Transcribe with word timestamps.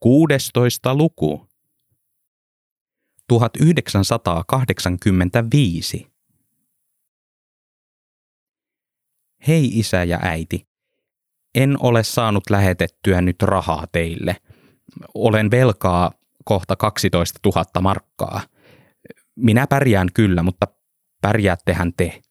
16 0.00 0.94
luku. 0.94 1.48
1985. 3.28 6.12
Hei 9.48 9.78
isä 9.78 10.04
ja 10.04 10.18
äiti. 10.22 10.66
En 11.54 11.76
ole 11.80 12.04
saanut 12.04 12.50
lähetettyä 12.50 13.20
nyt 13.20 13.42
rahaa 13.42 13.86
teille. 13.92 14.36
Olen 15.14 15.50
velkaa 15.50 16.12
kohta 16.44 16.76
12 16.76 17.38
000 17.44 17.64
markkaa. 17.80 18.40
Minä 19.36 19.66
pärjään 19.66 20.08
kyllä, 20.14 20.42
mutta 20.42 20.66
pärjäättehän 21.20 21.92
te. 21.96 22.22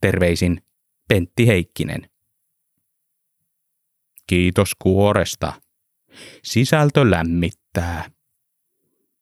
Terveisin 0.00 0.62
Pentti 1.08 1.46
Heikkinen. 1.46 2.10
Kiitos 4.26 4.70
kuoresta. 4.78 5.52
Sisältö 6.44 7.10
lämmittää. 7.10 8.10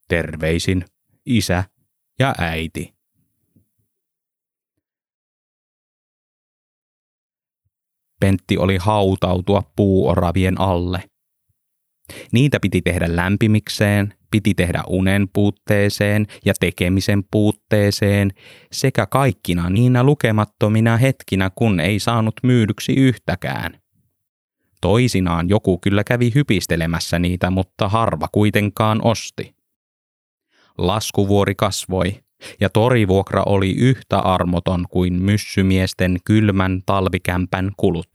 Terveisin 0.09 0.85
isä 1.27 1.65
ja 2.19 2.35
äiti. 2.39 2.95
Pentti 8.21 8.59
oli 8.59 8.77
hautautua 8.77 9.63
puuoravien 9.77 10.61
alle. 10.61 11.03
Niitä 12.33 12.61
piti 12.61 12.83
tehdä 12.83 13.17
lämpimikseen, 13.17 14.15
piti 14.31 14.55
tehdä 14.55 14.83
unen 14.89 15.29
puutteeseen 15.33 16.27
ja 16.45 16.55
tekemisen 16.61 17.25
puutteeseen 17.31 18.31
sekä 18.73 19.07
kaikkina 19.07 19.71
niinä 19.71 20.03
lukemattomina 20.03 20.97
hetkinä, 20.97 21.51
kun 21.55 21.81
ei 21.81 21.99
saanut 21.99 22.35
myydyksi 22.43 22.93
yhtäkään. 22.93 23.81
Toisinaan 24.81 25.49
joku 25.49 25.79
kyllä 25.79 26.05
kävi 26.05 26.33
hypistelemässä 26.35 27.19
niitä, 27.19 27.51
mutta 27.51 27.89
harva 27.89 28.29
kuitenkaan 28.33 29.01
osti. 29.05 29.55
Laskuvuori 30.79 31.55
kasvoi, 31.55 32.25
ja 32.61 32.71
torivuokra 32.71 33.43
oli 33.47 33.73
yhtä 33.73 34.19
armoton 34.19 34.85
kuin 34.91 35.23
myssymiesten 35.23 36.17
kylmän 36.25 36.83
talvikämpän 36.87 37.71
kulut. 37.77 38.11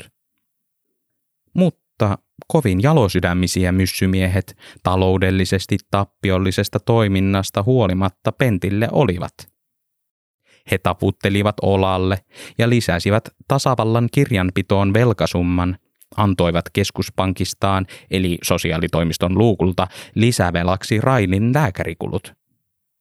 Mutta 1.53 2.17
kovin 2.47 2.83
jalosydämisiä 2.83 3.71
myssymiehet 3.71 4.57
taloudellisesti 4.83 5.77
tappiollisesta 5.91 6.79
toiminnasta 6.79 7.63
huolimatta 7.63 8.31
pentille 8.31 8.87
olivat. 8.91 9.33
He 10.71 10.77
taputtelivat 10.77 11.55
olalle 11.61 12.17
ja 12.57 12.69
lisäsivät 12.69 13.29
tasavallan 13.47 14.09
kirjanpitoon 14.11 14.93
velkasumman, 14.93 15.77
antoivat 16.17 16.65
keskuspankistaan 16.73 17.85
eli 18.11 18.37
sosiaalitoimiston 18.43 19.37
luukulta 19.37 19.87
lisävelaksi 20.15 21.01
Railin 21.01 21.53
lääkärikulut. 21.53 22.33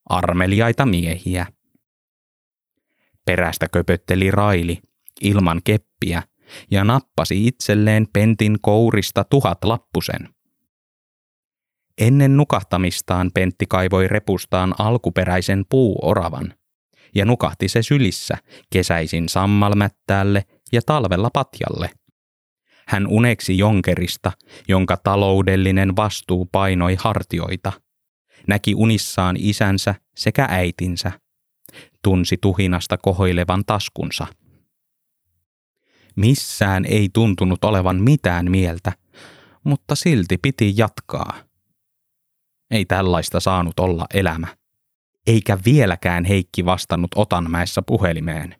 Armeliaita 0.09 0.87
miehiä. 0.87 1.47
Perästä 3.25 3.69
köpötteli 3.69 4.31
Raili 4.31 4.79
ilman 5.21 5.61
keppiä 5.65 6.23
ja 6.71 6.85
nappasi 6.85 7.47
itselleen 7.47 8.07
pentin 8.13 8.59
kourista 8.61 9.25
tuhat 9.25 9.65
lappusen. 9.65 10.29
Ennen 12.01 12.37
nukahtamistaan 12.37 13.31
Pentti 13.35 13.67
kaivoi 13.67 14.09
repustaan 14.09 14.75
alkuperäisen 14.79 15.65
puuoravan 15.71 16.55
ja 17.15 17.25
nukahti 17.25 17.69
se 17.69 17.83
sylissä 17.83 18.37
kesäisin 18.73 19.29
sammalmättäälle 19.29 20.45
ja 20.73 20.81
talvella 20.87 21.31
patjalle. 21.33 21.91
Hän 22.91 23.07
uneksi 23.07 23.59
jonkerista, 23.59 24.33
jonka 24.69 24.97
taloudellinen 24.97 25.97
vastuu 25.97 26.49
painoi 26.53 26.97
hartioita. 26.99 27.73
Näki 28.49 28.75
unissaan 28.75 29.37
isänsä 29.39 29.95
sekä 30.17 30.47
äitinsä. 30.51 31.13
Tunsi 32.05 32.37
tuhinasta 32.41 32.99
kohoilevan 32.99 33.65
taskunsa. 33.67 34.27
Missään 36.17 36.85
ei 36.85 37.09
tuntunut 37.13 37.65
olevan 37.65 38.03
mitään 38.03 38.51
mieltä, 38.51 38.93
mutta 39.65 39.95
silti 39.95 40.39
piti 40.43 40.75
jatkaa. 40.77 41.35
Ei 42.71 42.85
tällaista 42.85 43.41
saanut 43.41 43.81
olla 43.81 44.07
elämä. 44.15 44.47
Eikä 45.27 45.59
vieläkään 45.65 46.25
Heikki 46.25 46.65
vastannut 46.65 47.11
Otanmäessä 47.17 47.83
puhelimeen. 47.83 48.60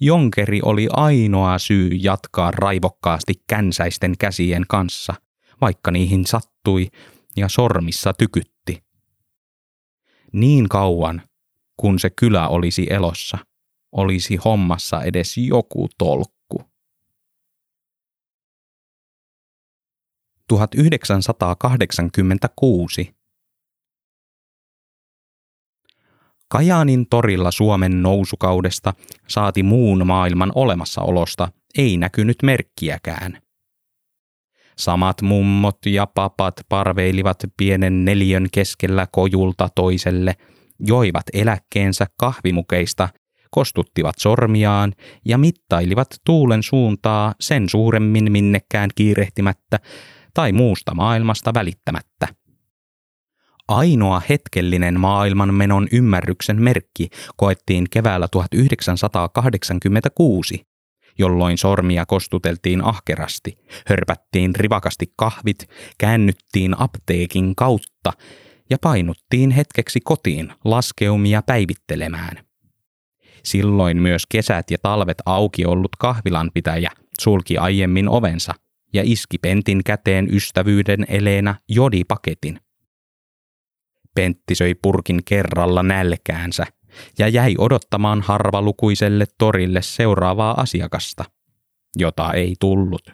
Jonkeri 0.00 0.60
oli 0.62 0.88
ainoa 0.90 1.58
syy 1.58 1.88
jatkaa 1.88 2.50
raivokkaasti 2.50 3.34
känsäisten 3.46 4.18
käsien 4.18 4.64
kanssa, 4.68 5.14
vaikka 5.60 5.90
niihin 5.90 6.26
sattui 6.26 6.88
ja 7.36 7.48
sormissa 7.48 8.12
tykytti. 8.18 8.84
Niin 10.32 10.68
kauan, 10.68 11.22
kun 11.76 11.98
se 11.98 12.10
kylä 12.10 12.48
olisi 12.48 12.86
elossa, 12.90 13.38
olisi 13.92 14.36
hommassa 14.36 15.02
edes 15.02 15.38
joku 15.38 15.88
tolkku. 15.98 16.62
1986 20.48 23.14
Kajaanin 26.54 27.06
torilla 27.10 27.50
Suomen 27.50 28.02
nousukaudesta 28.02 28.94
saati 29.28 29.62
muun 29.62 30.06
maailman 30.06 30.52
olemassaolosta 30.54 31.48
ei 31.78 31.96
näkynyt 31.96 32.36
merkkiäkään. 32.42 33.38
Samat 34.78 35.22
mummot 35.22 35.78
ja 35.86 36.06
papat 36.06 36.54
parveilivat 36.68 37.36
pienen 37.56 38.04
neljön 38.04 38.46
keskellä 38.52 39.06
kojulta 39.12 39.68
toiselle, 39.74 40.36
joivat 40.80 41.24
eläkkeensä 41.32 42.06
kahvimukeista, 42.18 43.08
kostuttivat 43.50 44.14
sormiaan 44.18 44.92
ja 45.24 45.38
mittailivat 45.38 46.08
tuulen 46.26 46.62
suuntaa 46.62 47.34
sen 47.40 47.68
suuremmin 47.68 48.32
minnekään 48.32 48.90
kiirehtimättä 48.94 49.78
tai 50.34 50.52
muusta 50.52 50.94
maailmasta 50.94 51.54
välittämättä. 51.54 52.43
Ainoa 53.68 54.22
hetkellinen 54.28 55.00
maailmanmenon 55.00 55.88
ymmärryksen 55.92 56.62
merkki 56.62 57.08
koettiin 57.36 57.86
keväällä 57.90 58.28
1986, 58.28 60.66
jolloin 61.18 61.58
sormia 61.58 62.06
kostuteltiin 62.06 62.84
ahkerasti, 62.84 63.54
hörpättiin 63.86 64.54
rivakasti 64.54 65.12
kahvit, 65.16 65.68
käännyttiin 65.98 66.80
apteekin 66.80 67.56
kautta 67.56 68.12
ja 68.70 68.76
painuttiin 68.82 69.50
hetkeksi 69.50 70.00
kotiin 70.00 70.52
laskeumia 70.64 71.42
päivittelemään. 71.42 72.44
Silloin 73.44 74.02
myös 74.02 74.26
kesät 74.26 74.70
ja 74.70 74.78
talvet 74.82 75.18
auki 75.26 75.66
ollut 75.66 75.96
kahvilanpitäjä 75.98 76.90
sulki 77.20 77.58
aiemmin 77.58 78.08
ovensa 78.08 78.54
ja 78.92 79.02
iski 79.04 79.38
Pentin 79.38 79.84
käteen 79.84 80.34
ystävyyden 80.34 81.06
eleenä 81.08 81.54
jodipaketin. 81.68 82.63
Pentti 84.14 84.54
söi 84.54 84.74
purkin 84.74 85.20
kerralla 85.24 85.82
nälkäänsä 85.82 86.66
ja 87.18 87.28
jäi 87.28 87.54
odottamaan 87.58 88.22
harvalukuiselle 88.22 89.24
torille 89.38 89.82
seuraavaa 89.82 90.60
asiakasta, 90.60 91.24
jota 91.96 92.32
ei 92.32 92.54
tullut. 92.60 93.12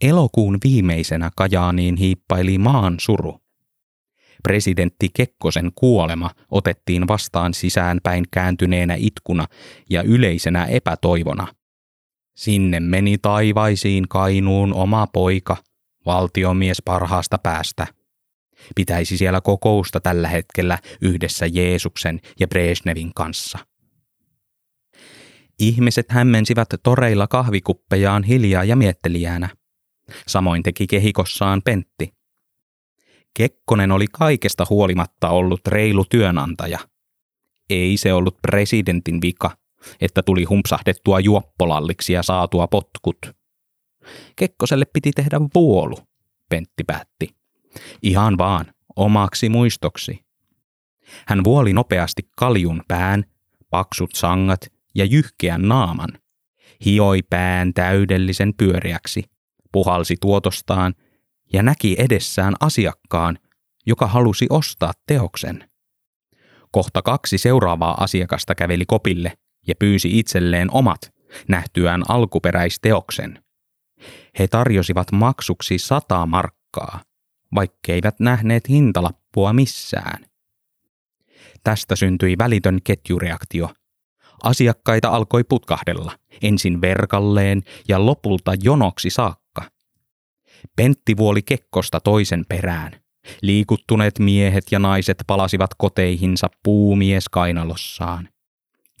Elokuun 0.00 0.58
viimeisenä 0.64 1.30
Kajaaniin 1.36 1.96
hiippaili 1.96 2.58
maan 2.58 2.96
suru. 3.00 3.40
Presidentti 4.42 5.08
Kekkosen 5.14 5.72
kuolema 5.74 6.30
otettiin 6.50 7.08
vastaan 7.08 7.54
sisäänpäin 7.54 8.24
kääntyneenä 8.30 8.94
itkuna 8.98 9.46
ja 9.90 10.02
yleisenä 10.02 10.64
epätoivona. 10.64 11.46
Sinne 12.36 12.80
meni 12.80 13.18
taivaisiin 13.18 14.08
Kainuun 14.08 14.74
oma 14.74 15.06
poika, 15.06 15.56
valtiomies 16.06 16.82
parhaasta 16.84 17.38
päästä– 17.38 17.86
Pitäisi 18.74 19.16
siellä 19.16 19.40
kokousta 19.40 20.00
tällä 20.00 20.28
hetkellä 20.28 20.78
yhdessä 21.00 21.46
Jeesuksen 21.46 22.20
ja 22.40 22.48
Brezhnevin 22.48 23.14
kanssa. 23.14 23.58
Ihmiset 25.58 26.06
hämmensivät 26.10 26.68
toreilla 26.82 27.26
kahvikuppejaan 27.26 28.22
hiljaa 28.22 28.64
ja 28.64 28.76
miettelijänä. 28.76 29.48
Samoin 30.26 30.62
teki 30.62 30.86
kehikossaan 30.86 31.62
Pentti. 31.64 32.14
Kekkonen 33.34 33.92
oli 33.92 34.06
kaikesta 34.12 34.66
huolimatta 34.70 35.28
ollut 35.28 35.66
reilu 35.66 36.04
työnantaja. 36.04 36.78
Ei 37.70 37.96
se 37.96 38.12
ollut 38.12 38.38
presidentin 38.42 39.20
vika, 39.22 39.50
että 40.00 40.22
tuli 40.22 40.44
humpsahdettua 40.44 41.20
juoppolalliksi 41.20 42.12
ja 42.12 42.22
saatua 42.22 42.66
potkut. 42.66 43.18
Kekkoselle 44.36 44.84
piti 44.84 45.10
tehdä 45.12 45.40
vuolu, 45.54 45.98
Pentti 46.48 46.84
päätti. 46.84 47.37
Ihan 48.02 48.38
vaan, 48.38 48.66
omaksi 48.96 49.48
muistoksi. 49.48 50.24
Hän 51.26 51.44
vuoli 51.44 51.72
nopeasti 51.72 52.22
kaljun 52.36 52.82
pään, 52.88 53.24
paksut 53.70 54.10
sangat 54.14 54.60
ja 54.94 55.04
jyhkeän 55.04 55.68
naaman. 55.68 56.08
Hioi 56.84 57.22
pään 57.22 57.74
täydellisen 57.74 58.54
pyöreäksi, 58.54 59.24
puhalsi 59.72 60.16
tuotostaan 60.20 60.94
ja 61.52 61.62
näki 61.62 61.96
edessään 61.98 62.54
asiakkaan, 62.60 63.38
joka 63.86 64.06
halusi 64.06 64.46
ostaa 64.50 64.92
teoksen. 65.06 65.70
Kohta 66.70 67.02
kaksi 67.02 67.38
seuraavaa 67.38 68.04
asiakasta 68.04 68.54
käveli 68.54 68.86
kopille 68.86 69.32
ja 69.66 69.74
pyysi 69.78 70.18
itselleen 70.18 70.68
omat, 70.74 71.00
nähtyään 71.48 72.02
alkuperäisteoksen. 72.08 73.42
He 74.38 74.48
tarjosivat 74.48 75.12
maksuksi 75.12 75.78
sata 75.78 76.26
markkaa, 76.26 77.00
vaikkeivät 77.54 78.20
nähneet 78.20 78.68
hintalappua 78.68 79.52
missään. 79.52 80.26
Tästä 81.64 81.96
syntyi 81.96 82.38
välitön 82.38 82.78
ketjureaktio. 82.84 83.70
Asiakkaita 84.42 85.08
alkoi 85.08 85.44
putkahdella, 85.44 86.12
ensin 86.42 86.80
verkalleen 86.80 87.62
ja 87.88 88.06
lopulta 88.06 88.52
jonoksi 88.62 89.10
saakka. 89.10 89.62
Pentti 90.76 91.16
vuoli 91.16 91.42
kekkosta 91.42 92.00
toisen 92.00 92.44
perään. 92.48 92.92
Liikuttuneet 93.42 94.18
miehet 94.18 94.64
ja 94.70 94.78
naiset 94.78 95.24
palasivat 95.26 95.70
koteihinsa 95.78 96.48
puumies 96.62 97.28
kainalossaan. 97.28 98.28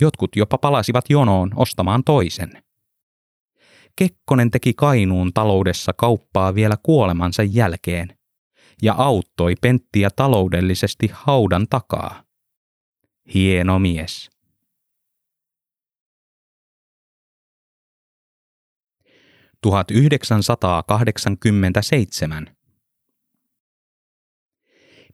Jotkut 0.00 0.36
jopa 0.36 0.58
palasivat 0.58 1.04
jonoon 1.10 1.50
ostamaan 1.56 2.04
toisen. 2.04 2.62
Kekkonen 3.96 4.50
teki 4.50 4.74
Kainuun 4.74 5.32
taloudessa 5.32 5.92
kauppaa 5.92 6.54
vielä 6.54 6.76
kuolemansa 6.82 7.42
jälkeen 7.42 8.17
ja 8.82 8.94
auttoi 8.98 9.54
Penttiä 9.60 10.08
taloudellisesti 10.16 11.10
haudan 11.12 11.66
takaa. 11.70 12.22
Hieno 13.34 13.78
mies. 13.78 14.30
Tuhat 19.62 19.86
1987 19.86 22.58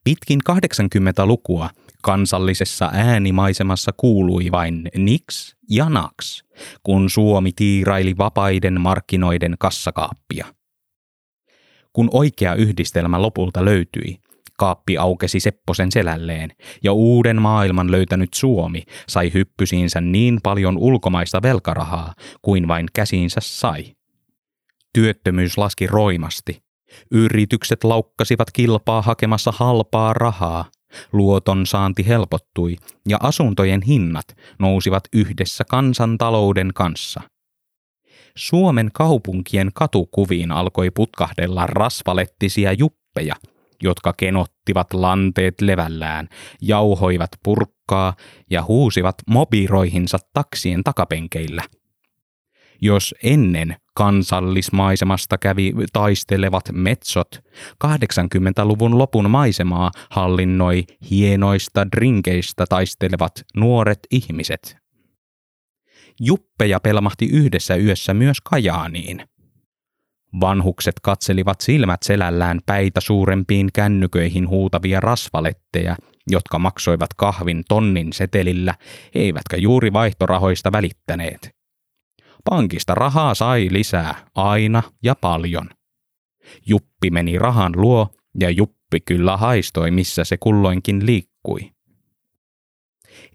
Pitkin 0.04 0.40
80-lukua 0.50 1.70
kansallisessa 2.02 2.90
äänimaisemassa 2.92 3.92
kuului 3.96 4.52
vain 4.52 4.90
niks 4.96 5.56
ja 5.70 5.88
naks, 5.88 6.44
kun 6.82 7.10
Suomi 7.10 7.52
tiiraili 7.56 8.18
vapaiden 8.18 8.80
markkinoiden 8.80 9.56
kassakaappia. 9.58 10.46
Kun 11.94 12.08
oikea 12.12 12.54
yhdistelmä 12.54 13.22
lopulta 13.22 13.64
löytyi, 13.64 14.16
kaappi 14.58 14.98
aukesi 14.98 15.40
Sepposen 15.40 15.92
selälleen, 15.92 16.50
ja 16.82 16.92
uuden 16.92 17.42
maailman 17.42 17.90
löytänyt 17.90 18.34
Suomi 18.34 18.82
sai 19.08 19.30
hyppysiinsä 19.34 20.00
niin 20.00 20.40
paljon 20.42 20.78
ulkomaista 20.78 21.42
velkarahaa 21.42 22.14
kuin 22.42 22.68
vain 22.68 22.86
käsiinsä 22.92 23.40
sai. 23.42 23.84
Työttömyys 24.92 25.58
laski 25.58 25.86
roimasti, 25.86 26.64
Yritykset 27.10 27.84
laukkasivat 27.84 28.50
kilpaa 28.50 29.02
hakemassa 29.02 29.52
halpaa 29.52 30.12
rahaa. 30.12 30.64
Luoton 31.12 31.66
saanti 31.66 32.08
helpottui 32.08 32.76
ja 33.08 33.18
asuntojen 33.20 33.82
hinnat 33.82 34.26
nousivat 34.58 35.04
yhdessä 35.12 35.64
kansantalouden 35.70 36.70
kanssa. 36.74 37.20
Suomen 38.38 38.90
kaupunkien 38.92 39.70
katukuviin 39.74 40.52
alkoi 40.52 40.90
putkahdella 40.90 41.66
rasvalettisia 41.66 42.72
juppeja, 42.72 43.34
jotka 43.82 44.12
kenottivat 44.16 44.94
lanteet 44.94 45.60
levällään, 45.60 46.28
jauhoivat 46.60 47.30
purkkaa 47.44 48.14
ja 48.50 48.62
huusivat 48.62 49.14
mobiroihinsa 49.26 50.18
taksien 50.32 50.84
takapenkeillä– 50.84 51.62
jos 52.84 53.14
ennen 53.22 53.76
kansallismaisemasta 53.94 55.38
kävi 55.38 55.72
taistelevat 55.92 56.64
metsot, 56.72 57.28
80-luvun 57.84 58.98
lopun 58.98 59.30
maisemaa 59.30 59.90
hallinnoi 60.10 60.84
hienoista 61.10 61.86
drinkeistä 61.96 62.64
taistelevat 62.68 63.32
nuoret 63.56 63.98
ihmiset. 64.10 64.83
Juppeja 66.20 66.80
pelmahti 66.80 67.26
yhdessä 67.26 67.76
yössä 67.76 68.14
myös 68.14 68.40
Kajaaniin. 68.40 69.28
Vanhukset 70.40 70.94
katselivat 71.02 71.60
silmät 71.60 72.02
selällään 72.02 72.60
päitä 72.66 73.00
suurempiin 73.00 73.70
kännyköihin 73.72 74.48
huutavia 74.48 75.00
rasvaletteja, 75.00 75.96
jotka 76.30 76.58
maksoivat 76.58 77.14
kahvin 77.16 77.64
tonnin 77.68 78.12
setelillä, 78.12 78.74
eivätkä 79.14 79.56
juuri 79.56 79.92
vaihtorahoista 79.92 80.72
välittäneet. 80.72 81.50
Pankista 82.44 82.94
rahaa 82.94 83.34
sai 83.34 83.68
lisää, 83.70 84.26
aina 84.34 84.82
ja 85.02 85.14
paljon. 85.14 85.70
Juppi 86.66 87.10
meni 87.10 87.38
rahan 87.38 87.72
luo 87.76 88.08
ja 88.40 88.50
Juppi 88.50 89.00
kyllä 89.04 89.36
haistoi, 89.36 89.90
missä 89.90 90.24
se 90.24 90.36
kulloinkin 90.36 91.06
liikkui. 91.06 91.73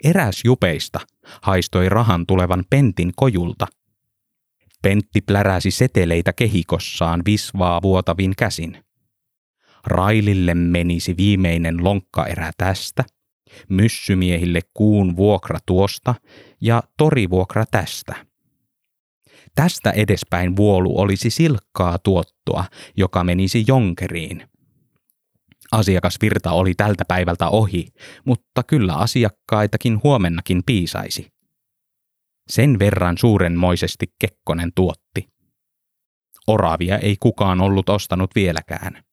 Eräs 0.03 0.41
jupeista 0.45 0.99
haistoi 1.41 1.89
rahan 1.89 2.25
tulevan 2.25 2.63
Pentin 2.69 3.11
kojulta. 3.15 3.67
Pentti 4.81 5.21
pläräsi 5.21 5.71
seteleitä 5.71 6.33
kehikossaan 6.33 7.21
visvaa 7.25 7.81
vuotavin 7.81 8.33
käsin. 8.37 8.83
Railille 9.85 10.53
menisi 10.53 11.17
viimeinen 11.17 11.83
lonkkaerä 11.83 12.51
tästä, 12.57 13.03
myssymiehille 13.69 14.61
kuun 14.73 15.15
vuokra 15.15 15.59
tuosta 15.65 16.15
ja 16.61 16.83
torivuokra 16.97 17.65
tästä. 17.71 18.15
Tästä 19.55 19.91
edespäin 19.91 20.55
vuolu 20.55 20.99
olisi 20.99 21.29
silkkaa 21.29 21.99
tuottoa, 21.99 22.65
joka 22.97 23.23
menisi 23.23 23.63
jonkeriin. 23.67 24.48
Asiakasvirta 25.71 26.51
oli 26.51 26.73
tältä 26.73 27.05
päivältä 27.07 27.47
ohi, 27.47 27.87
mutta 28.25 28.63
kyllä 28.63 28.93
asiakkaitakin 28.93 29.99
huomennakin 30.03 30.61
piisaisi. 30.65 31.31
Sen 32.49 32.79
verran 32.79 33.17
suurenmoisesti 33.17 34.13
Kekkonen 34.19 34.71
tuotti. 34.75 35.29
Oravia 36.47 36.97
ei 36.97 37.15
kukaan 37.19 37.61
ollut 37.61 37.89
ostanut 37.89 38.35
vieläkään. 38.35 39.03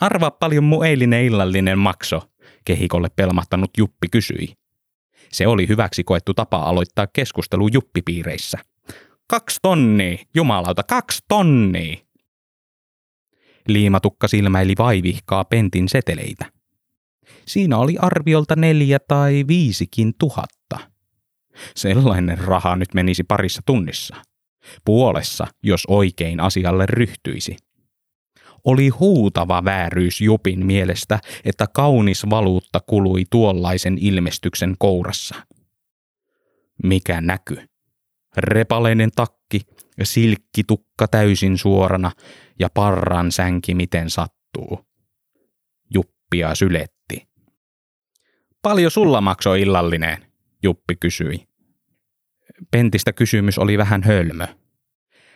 Arvaa 0.00 0.30
paljon 0.30 0.64
mu 0.64 0.82
eilinen 0.82 1.24
illallinen 1.24 1.78
makso, 1.78 2.22
kehikolle 2.64 3.08
pelmahtanut 3.16 3.70
Juppi 3.78 4.08
kysyi. 4.08 4.54
Se 5.32 5.46
oli 5.46 5.68
hyväksi 5.68 6.04
koettu 6.04 6.34
tapa 6.34 6.62
aloittaa 6.62 7.06
keskustelu 7.12 7.68
juppipiireissä. 7.68 8.58
Kaksi 9.26 9.58
tonnia, 9.62 10.18
jumalauta, 10.34 10.82
kaksi 10.82 11.20
tonnia! 11.28 11.96
Liimatukka 13.68 14.28
silmäili 14.28 14.74
vaivihkaa 14.78 15.44
pentin 15.44 15.88
seteleitä. 15.88 16.52
Siinä 17.46 17.78
oli 17.78 17.96
arviolta 17.98 18.56
neljä 18.56 18.98
tai 19.08 19.44
viisikin 19.48 20.12
tuhatta. 20.18 20.78
Sellainen 21.76 22.38
raha 22.38 22.76
nyt 22.76 22.94
menisi 22.94 23.24
parissa 23.24 23.62
tunnissa. 23.66 24.16
Puolessa, 24.84 25.46
jos 25.62 25.84
oikein 25.88 26.40
asialle 26.40 26.86
ryhtyisi. 26.86 27.56
Oli 28.64 28.88
huutava 28.88 29.64
vääryys 29.64 30.20
Jupin 30.20 30.66
mielestä, 30.66 31.18
että 31.44 31.66
kaunis 31.74 32.30
valuutta 32.30 32.80
kului 32.86 33.24
tuollaisen 33.30 33.98
ilmestyksen 34.00 34.74
kourassa. 34.78 35.34
Mikä 36.82 37.20
näky? 37.20 37.56
Repaleinen 38.36 39.10
takki 39.16 39.60
silkkitukka 40.02 41.08
täysin 41.08 41.58
suorana 41.58 42.12
ja 42.62 42.68
parran 42.74 43.32
sänki 43.32 43.74
miten 43.74 44.10
sattuu. 44.10 44.86
Juppia 45.94 46.54
syletti. 46.54 47.28
Paljon 48.62 48.90
sulla 48.90 49.20
maksoi 49.20 49.62
illallinen? 49.62 50.32
Juppi 50.62 50.96
kysyi. 50.96 51.48
Pentistä 52.70 53.12
kysymys 53.12 53.58
oli 53.58 53.78
vähän 53.78 54.02
hölmö. 54.02 54.46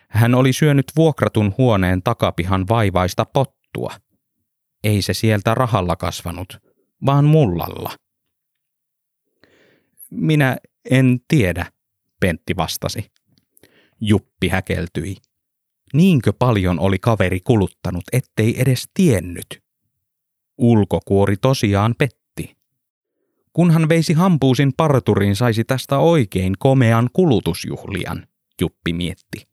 Hän 0.09 0.35
oli 0.35 0.53
syönyt 0.53 0.87
vuokratun 0.97 1.55
huoneen 1.59 2.03
takapihan 2.03 2.69
vaivaista 2.69 3.25
pottua. 3.25 3.95
Ei 4.85 5.03
se 5.03 5.15
sieltä 5.15 5.55
rahalla 5.55 5.97
kasvanut, 5.97 6.59
vaan 7.07 7.25
mullalla. 7.25 7.91
Minä 10.11 10.57
en 10.91 11.21
tiedä, 11.29 11.67
Pentti 12.21 12.57
vastasi. 12.57 13.11
Juppi 14.01 14.49
häkeltyi. 14.49 15.17
Niinkö 15.95 16.33
paljon 16.39 16.81
oli 16.81 16.99
kaveri 16.99 17.41
kuluttanut, 17.41 18.05
ettei 18.13 18.61
edes 18.61 18.89
tiennyt? 18.95 19.63
Ulkokuori 20.59 21.37
tosiaan 21.37 21.95
petti. 21.99 22.57
Kunhan 23.53 23.89
veisi 23.89 24.13
hampuusin 24.13 24.73
parturiin, 24.77 25.37
saisi 25.37 25.65
tästä 25.65 25.99
oikein 25.99 26.55
komean 26.59 27.11
kulutusjuhlian, 27.13 28.27
Juppi 28.61 28.93
mietti. 28.93 29.49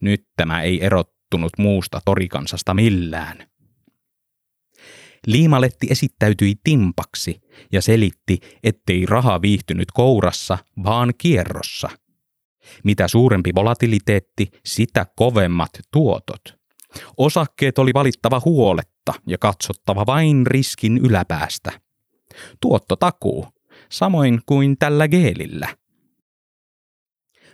Nyt 0.00 0.26
tämä 0.36 0.62
ei 0.62 0.84
erottunut 0.84 1.52
muusta 1.58 2.00
torikansasta 2.04 2.74
millään. 2.74 3.46
Liimaletti 5.26 5.86
esittäytyi 5.90 6.54
timpaksi 6.64 7.40
ja 7.72 7.82
selitti, 7.82 8.38
ettei 8.62 9.06
raha 9.06 9.42
viihtynyt 9.42 9.88
kourassa, 9.94 10.58
vaan 10.84 11.12
kierrossa. 11.18 11.88
Mitä 12.84 13.08
suurempi 13.08 13.50
volatiliteetti, 13.54 14.50
sitä 14.66 15.06
kovemmat 15.16 15.70
tuotot. 15.92 16.42
Osakkeet 17.16 17.78
oli 17.78 17.90
valittava 17.94 18.42
huoletta 18.44 19.14
ja 19.26 19.38
katsottava 19.38 20.06
vain 20.06 20.46
riskin 20.46 20.98
yläpäästä. 20.98 21.72
Tuotto 22.60 22.96
takuu, 22.96 23.46
samoin 23.90 24.40
kuin 24.46 24.76
tällä 24.78 25.08
geelillä. 25.08 25.68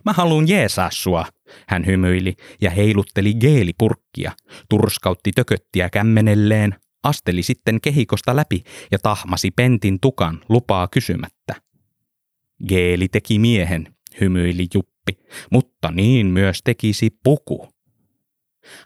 Mä 0.05 0.12
haluun 0.12 0.49
jeesaa 0.49 0.90
sua, 0.93 1.26
hän 1.69 1.87
hymyili 1.87 2.35
ja 2.61 2.71
heilutteli 2.71 3.35
geelipurkkia, 3.35 4.33
turskautti 4.69 5.33
tököttiä 5.33 5.90
kämmenelleen, 5.90 6.75
asteli 7.02 7.43
sitten 7.43 7.81
kehikosta 7.81 8.37
läpi 8.37 8.62
ja 8.93 8.99
tahmasi 8.99 9.50
pentin 9.50 10.00
tukan 10.00 10.40
lupaa 10.49 10.88
kysymättä. 10.88 11.55
Geeli 12.69 13.09
teki 13.09 13.38
miehen, 13.38 13.95
hymyili 14.21 14.67
Juppi, 15.00 15.28
mutta 15.50 15.90
niin 15.90 16.26
myös 16.26 16.61
tekisi 16.64 17.11
puku. 17.25 17.69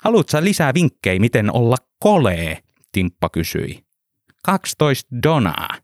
Haluatko 0.02 0.38
lisää 0.40 0.74
vinkkejä, 0.74 1.20
miten 1.20 1.52
olla 1.52 1.76
kolee? 1.98 2.58
Timppa 2.92 3.28
kysyi. 3.28 3.84
12 4.44 5.08
donaa. 5.22 5.78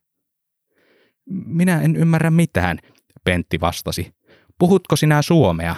Minä 1.46 1.82
en 1.82 1.96
ymmärrä 1.96 2.30
mitään, 2.30 2.78
Pentti 3.25 3.60
vastasi. 3.60 4.14
Puhutko 4.58 4.96
sinä 4.96 5.22
suomea? 5.22 5.76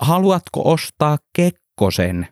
Haluatko 0.00 0.72
ostaa 0.72 1.18
Kekkosen? 1.32 2.28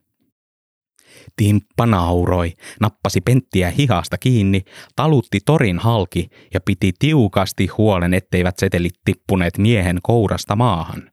Timppa 1.37 1.87
nauroi, 1.87 2.53
nappasi 2.81 3.21
Penttiä 3.21 3.71
hihasta 3.71 4.19
kiinni, 4.19 4.63
talutti 4.97 5.39
torin 5.45 5.79
halki 5.79 6.29
ja 6.55 6.61
piti 6.61 6.93
tiukasti 6.99 7.67
huolen, 7.67 8.15
etteivät 8.15 8.59
setelit 8.59 8.95
tippuneet 9.05 9.59
miehen 9.59 9.99
kourasta 10.03 10.57
maahan. 10.57 11.12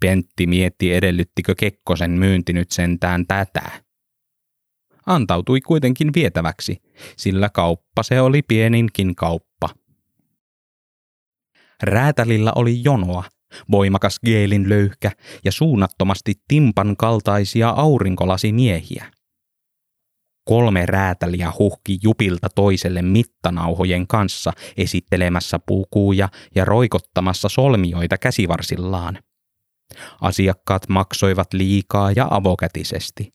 Pentti 0.00 0.46
mietti 0.46 0.94
edellyttikö 0.94 1.54
Kekkosen 1.54 2.10
myynti 2.10 2.52
nyt 2.52 2.70
sentään 2.70 3.26
tätä. 3.26 3.70
Antautui 5.06 5.60
kuitenkin 5.60 6.10
vietäväksi, 6.14 6.82
sillä 7.16 7.48
kauppa 7.48 8.02
se 8.02 8.20
oli 8.20 8.42
pieninkin 8.42 9.14
kauppa. 9.14 9.68
Räätälillä 11.82 12.52
oli 12.54 12.84
jonoa, 12.84 13.24
voimakas 13.70 14.20
geelin 14.26 14.68
löyhkä 14.68 15.10
ja 15.44 15.52
suunnattomasti 15.52 16.34
timpan 16.48 16.96
kaltaisia 16.96 17.68
aurinkolasimiehhiä. 17.68 19.12
Kolme 20.44 20.86
räätäliä 20.86 21.52
huhki 21.58 21.98
jupilta 22.02 22.48
toiselle 22.54 23.02
mittanauhojen 23.02 24.06
kanssa 24.06 24.52
esittelemässä 24.76 25.58
pukuja 25.66 26.28
ja 26.54 26.64
roikottamassa 26.64 27.48
solmioita 27.48 28.18
käsivarsillaan. 28.18 29.18
Asiakkaat 30.20 30.88
maksoivat 30.88 31.52
liikaa 31.52 32.12
ja 32.12 32.28
avokätisesti. 32.30 33.34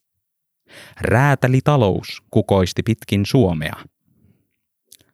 Räätälitalous 1.01 2.24
kukoisti 2.31 2.83
pitkin 2.83 3.25
Suomea. 3.25 3.75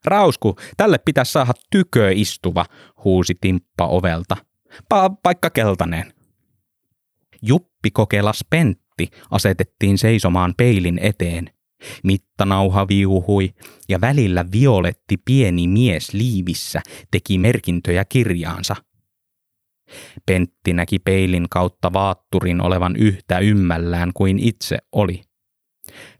Rausku, 0.06 0.56
tälle 0.78 0.98
pitäisi 0.98 1.32
saada 1.32 1.54
tykö 1.72 2.12
istuva, 2.12 2.66
huusi 3.04 3.36
Timppa 3.42 3.88
ovelta. 3.88 4.38
Pa- 4.94 5.20
vaikka 5.26 5.50
keltainen. 5.50 6.14
Juppi 7.42 7.92
kokelas 7.92 8.46
Pentti 8.50 9.10
asetettiin 9.32 9.98
seisomaan 9.98 10.54
peilin 10.58 11.00
eteen. 11.02 11.50
Mittanauha 12.04 12.88
viuhui 12.88 13.54
ja 13.90 14.02
välillä 14.02 14.46
violetti 14.52 15.18
pieni 15.26 15.68
mies 15.68 16.14
liivissä 16.14 16.82
teki 17.12 17.38
merkintöjä 17.38 18.06
kirjaansa– 18.06 18.76
Pentti 20.26 20.74
näki 20.74 21.00
peilin 21.00 21.50
kautta 21.50 21.94
vaatturin 21.94 22.62
olevan 22.62 22.96
yhtä 22.96 23.40
ymmällään 23.40 24.12
kuin 24.14 24.40
itse 24.40 24.78
oli. 24.92 25.22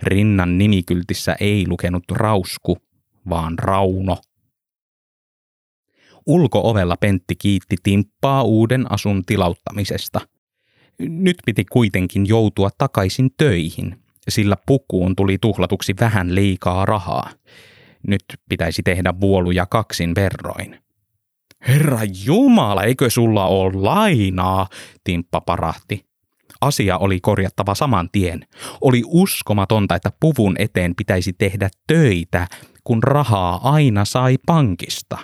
Rinnan 0.04 0.58
nimikyltissä 0.58 1.36
ei 1.40 1.66
lukenut 1.68 2.04
Rausku, 2.12 2.78
vaan 3.30 3.60
Rauno. 3.60 4.18
Ulkoovella 6.26 6.98
Pentti 6.98 7.36
kiitti 7.36 7.76
Timppaa 7.84 8.44
uuden 8.44 8.92
asun 8.92 9.26
tilauttamisesta. 9.26 10.22
Nyt 11.00 11.38
piti 11.46 11.66
kuitenkin 11.66 12.28
joutua 12.28 12.70
takaisin 12.78 13.30
töihin, 13.38 13.96
sillä 14.30 14.56
pukuun 14.66 15.16
tuli 15.16 15.38
tuhlatuksi 15.38 15.94
vähän 16.00 16.36
liikaa 16.36 16.86
rahaa. 16.86 17.30
Nyt 18.08 18.24
pitäisi 18.50 18.84
tehdä 18.84 19.14
vuoluja 19.22 19.66
kaksin 19.66 20.16
verroin. 20.16 20.89
Herra 21.68 22.00
Jumala, 22.26 22.84
eikö 22.84 23.10
sulla 23.10 23.46
ole 23.46 23.74
lainaa? 23.74 24.68
Timppa 25.04 25.42
parahti. 25.42 26.06
Asia 26.62 26.98
oli 26.98 27.20
korjattava 27.20 27.76
saman 27.76 28.10
tien. 28.12 28.46
Oli 28.82 29.02
uskomatonta, 29.06 29.96
että 29.96 30.12
puvun 30.20 30.56
eteen 30.60 30.96
pitäisi 30.96 31.34
tehdä 31.34 31.70
töitä, 31.88 32.48
kun 32.84 33.04
rahaa 33.04 33.60
aina 33.64 34.06
sai 34.06 34.38
pankista. 34.46 35.18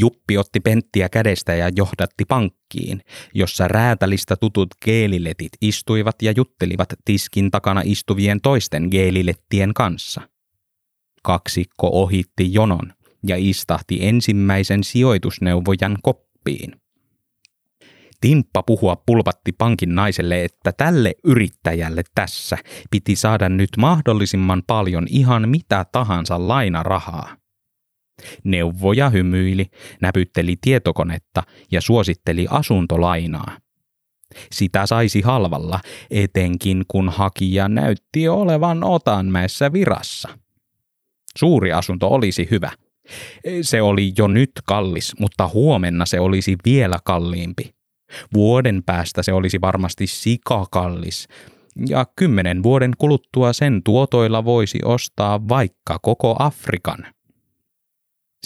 Juppi 0.00 0.38
otti 0.38 0.60
penttiä 0.60 1.08
kädestä 1.08 1.54
ja 1.54 1.70
johdatti 1.76 2.24
pankkiin, 2.24 3.02
jossa 3.34 3.68
räätälistä 3.68 4.36
tutut 4.36 4.68
geeliletit 4.84 5.52
istuivat 5.60 6.22
ja 6.22 6.32
juttelivat 6.36 6.88
tiskin 7.04 7.50
takana 7.50 7.82
istuvien 7.84 8.40
toisten 8.40 8.88
geelilettien 8.90 9.74
kanssa. 9.74 10.20
Kaksikko 11.22 11.90
ohitti 11.92 12.54
jonon 12.54 12.92
ja 13.26 13.36
istahti 13.38 13.98
ensimmäisen 14.06 14.84
sijoitusneuvojan 14.84 15.98
koppiin. 16.02 16.80
Timppa 18.20 18.62
puhua 18.62 18.96
pulpatti 19.06 19.52
pankin 19.52 19.94
naiselle, 19.94 20.44
että 20.44 20.72
tälle 20.72 21.14
yrittäjälle 21.24 22.02
tässä 22.14 22.58
piti 22.90 23.16
saada 23.16 23.48
nyt 23.48 23.70
mahdollisimman 23.78 24.62
paljon 24.66 25.06
ihan 25.10 25.48
mitä 25.48 25.86
tahansa 25.92 26.48
lainarahaa. 26.48 27.36
Neuvoja 28.44 29.10
hymyili, 29.10 29.66
näpytteli 30.00 30.56
tietokonetta 30.60 31.42
ja 31.70 31.80
suositteli 31.80 32.46
asuntolainaa. 32.50 33.58
Sitä 34.52 34.86
saisi 34.86 35.20
halvalla, 35.20 35.80
etenkin 36.10 36.84
kun 36.88 37.08
hakija 37.08 37.68
näytti 37.68 38.28
olevan 38.28 38.84
Otanmäessä 38.84 39.72
virassa. 39.72 40.28
Suuri 41.38 41.72
asunto 41.72 42.08
olisi 42.08 42.48
hyvä– 42.50 42.70
se 43.62 43.82
oli 43.82 44.12
jo 44.18 44.28
nyt 44.28 44.50
kallis, 44.66 45.12
mutta 45.18 45.48
huomenna 45.48 46.06
se 46.06 46.20
olisi 46.20 46.56
vielä 46.64 46.98
kalliimpi. 47.04 47.74
Vuoden 48.34 48.82
päästä 48.86 49.22
se 49.22 49.32
olisi 49.32 49.60
varmasti 49.60 50.06
sikakallis, 50.06 51.28
ja 51.88 52.06
kymmenen 52.16 52.62
vuoden 52.62 52.92
kuluttua 52.98 53.52
sen 53.52 53.82
tuotoilla 53.84 54.44
voisi 54.44 54.78
ostaa 54.84 55.48
vaikka 55.48 55.98
koko 56.02 56.36
Afrikan. 56.38 57.06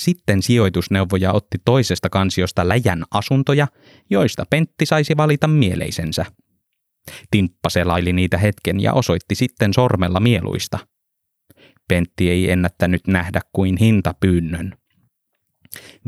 Sitten 0.01 0.43
sijoitusneuvoja 0.43 1.33
otti 1.33 1.59
toisesta 1.65 2.11
kansiosta 2.11 2.69
läjän 2.69 3.05
asuntoja, 3.11 3.67
joista 4.11 4.45
Pentti 4.51 4.87
saisi 4.87 5.17
valita 5.17 5.47
mieleisensä. 5.47 6.27
Timppa 7.31 7.71
selaili 7.71 8.13
niitä 8.13 8.39
hetken 8.39 8.81
ja 8.81 8.93
osoitti 8.93 9.35
sitten 9.35 9.75
sormella 9.75 10.21
mieluista– 10.21 10.79
Pentti 11.89 12.31
ei 12.31 12.51
ennättänyt 12.51 13.07
nähdä 13.07 13.41
kuin 13.53 13.77
hintapyynnön. 13.77 14.75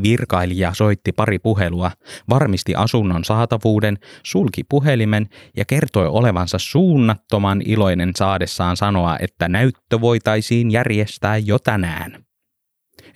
Virkailija 0.02 0.75
soitti 0.75 1.12
pari 1.12 1.38
puhelua, 1.38 1.90
varmisti 2.30 2.75
asunnon 2.75 3.25
saatavuuden, 3.25 3.99
sulki 4.23 4.64
puhelimen 4.64 5.28
ja 5.56 5.64
kertoi 5.64 6.06
olevansa 6.06 6.59
suunnattoman 6.59 7.62
iloinen 7.64 8.11
saadessaan 8.16 8.76
sanoa, 8.76 9.16
että 9.21 9.49
näyttö 9.49 10.00
voitaisiin 10.00 10.71
järjestää 10.71 11.37
jo 11.37 11.59
tänään. 11.59 12.25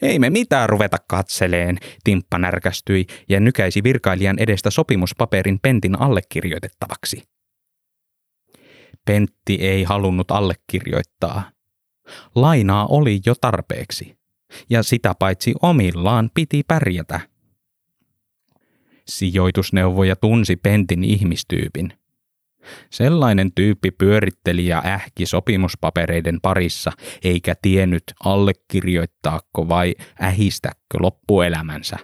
Ei 0.02 0.18
me 0.18 0.30
mitään 0.30 0.68
ruveta 0.68 0.96
katseleen, 1.08 1.78
Timppa 2.04 2.38
närkästyi 2.38 3.06
ja 3.28 3.40
nykäisi 3.40 3.82
virkailijan 3.82 4.38
edestä 4.38 4.70
sopimuspaperin 4.70 5.58
Pentin 5.62 6.00
allekirjoitettavaksi. 6.00 7.22
Pentti 9.06 9.54
ei 9.54 9.84
halunnut 9.84 10.30
allekirjoittaa. 10.30 11.50
Lainaa 12.34 12.86
oli 12.86 13.20
jo 13.26 13.34
tarpeeksi, 13.40 14.16
ja 14.70 14.82
sitä 14.82 15.14
paitsi 15.18 15.54
omillaan 15.62 16.30
piti 16.34 16.62
pärjätä. 16.68 17.20
Sijoitusneuvoja 19.08 20.16
tunsi 20.16 20.56
Pentin 20.56 21.04
ihmistyypin. 21.04 21.92
Sellainen 22.90 23.52
tyyppi 23.52 23.90
pyöritteli 23.90 24.66
ja 24.66 24.82
ähki 24.86 25.26
sopimuspapereiden 25.26 26.40
parissa, 26.40 26.92
eikä 27.24 27.54
tiennyt 27.62 28.04
allekirjoittaako 28.24 29.68
vai 29.68 29.94
ähistäkö 30.22 30.98
loppuelämänsä. 31.00 31.96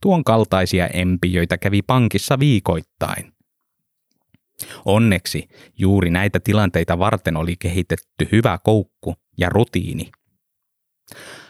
Tuon 0.00 0.24
kaltaisia 0.24 0.86
empijöitä 0.86 1.58
kävi 1.58 1.82
pankissa 1.82 2.38
viikoittain. 2.38 3.35
Onneksi 4.84 5.48
juuri 5.78 6.10
näitä 6.10 6.40
tilanteita 6.40 6.98
varten 6.98 7.36
oli 7.36 7.56
kehitetty 7.56 8.28
hyvä 8.32 8.58
koukku 8.64 9.14
ja 9.38 9.48
rutiini. 9.48 10.10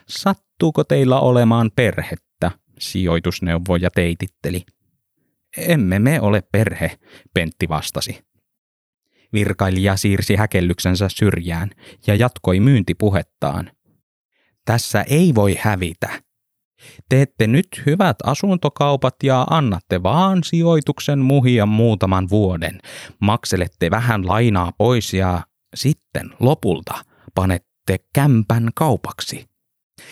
Sattuuko 0.09 0.85
teillä 0.85 1.21
olemaan 1.21 1.71
perhettä? 1.77 2.51
Sijoitusneuvoja 2.79 3.91
teititteli. 3.91 4.63
Emme 5.57 5.99
me 5.99 6.21
ole 6.21 6.43
perhe, 6.53 6.99
Pentti 7.35 7.69
vastasi. 7.69 8.25
Virkailija 9.33 9.97
siirsi 9.97 10.37
häkellyksensä 10.37 11.09
syrjään 11.09 11.71
ja 12.07 12.15
jatkoi 12.15 12.61
myyntipuhettaan. 12.61 13.71
Tässä 14.65 15.03
ei 15.03 15.35
voi 15.35 15.57
hävitä. 15.61 16.26
Teette 17.09 17.47
nyt 17.47 17.69
hyvät 17.87 18.17
asuntokaupat 18.25 19.15
ja 19.23 19.47
annatte 19.51 20.03
vaan 20.03 20.45
sijoituksen 20.45 21.19
muhia 21.19 21.67
muutaman 21.67 22.31
vuoden. 22.31 22.81
Makselette 23.21 23.91
vähän 23.91 24.29
lainaa 24.29 24.73
pois 24.79 25.15
ja 25.15 25.41
sitten 25.75 26.31
lopulta 26.41 26.95
panette 27.35 27.97
kämpän 28.15 28.71
kaupaksi. 28.75 29.45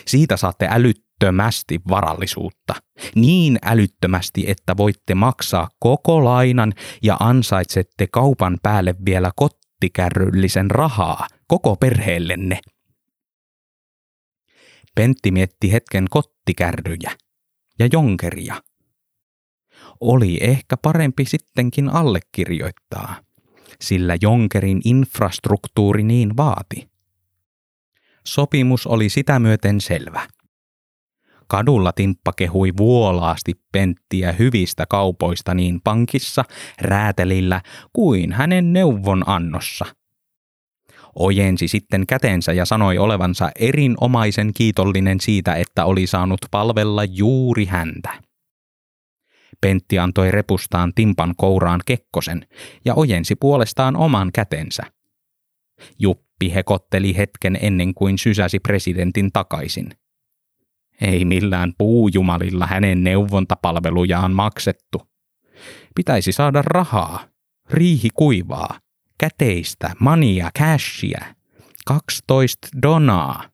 Siitä 0.06 0.37
saatte 0.37 0.68
älyttömästi 0.71 1.80
varallisuutta. 1.88 2.75
Niin 3.14 3.59
älyttömästi, 3.62 4.44
että 4.47 4.76
voitte 4.76 5.14
maksaa 5.14 5.68
koko 5.78 6.25
lainan 6.25 6.73
ja 7.02 7.16
ansaitsette 7.21 8.06
kaupan 8.06 8.59
päälle 8.62 8.94
vielä 9.04 9.30
kottikärryllisen 9.37 10.71
rahaa 10.71 11.26
koko 11.47 11.76
perheellenne– 11.76 12.61
Pentti 14.94 15.30
mietti 15.30 15.72
hetken 15.72 16.06
kottikärryjä 16.10 17.10
ja 17.78 17.88
jonkeria. 17.92 18.62
Oli 20.00 20.38
ehkä 20.40 20.76
parempi 20.76 21.24
sittenkin 21.24 21.88
allekirjoittaa, 21.88 23.16
sillä 23.80 24.16
jonkerin 24.20 24.80
infrastruktuuri 24.84 26.02
niin 26.02 26.36
vaati. 26.36 26.88
Sopimus 28.26 28.86
oli 28.86 29.08
sitä 29.08 29.38
myöten 29.38 29.80
selvä. 29.80 30.26
Kadulla 31.46 31.92
Timppa 31.92 32.32
kehui 32.32 32.72
vuolaasti 32.76 33.52
Penttiä 33.72 34.32
hyvistä 34.32 34.86
kaupoista 34.86 35.54
niin 35.54 35.80
pankissa, 35.84 36.44
räätelillä 36.80 37.60
kuin 37.92 38.32
hänen 38.32 38.72
neuvon 38.72 39.28
annossa– 39.28 39.86
ojensi 41.14 41.68
sitten 41.68 42.06
kätensä 42.06 42.52
ja 42.52 42.64
sanoi 42.64 42.99
olevansa 42.99 43.50
erinomaisen 43.59 44.52
kiitollinen 44.54 45.21
siitä, 45.21 45.54
että 45.54 45.85
oli 45.85 46.06
saanut 46.06 46.40
palvella 46.50 47.04
juuri 47.04 47.64
häntä. 47.64 48.11
Pentti 49.61 49.99
antoi 49.99 50.30
repustaan 50.30 50.92
Timpan 50.94 51.35
kouraan 51.37 51.80
Kekkosen 51.87 52.47
ja 52.85 52.94
ojensi 52.94 53.37
puolestaan 53.37 53.97
oman 53.97 54.30
kätensä. 54.35 54.83
Juppi 55.99 56.54
hekotteli 56.54 57.16
hetken 57.16 57.59
ennen 57.62 57.94
kuin 57.94 58.18
sysäsi 58.18 58.61
presidentin 58.61 59.33
takaisin. 59.33 59.90
Ei 61.00 61.25
millään 61.25 61.73
puujumalilla 61.78 62.66
hänen 62.66 63.04
neuvontapalvelujaan 63.04 64.33
maksettu. 64.33 65.02
Pitäisi 65.94 66.33
saada 66.33 66.62
rahaa, 66.62 67.28
riihi 67.71 68.09
kuivaa, 68.14 68.78
käteistä, 69.18 69.90
mania, 70.00 70.50
cashia. 70.59 71.35
12 71.87 72.68
donaa. 72.83 73.44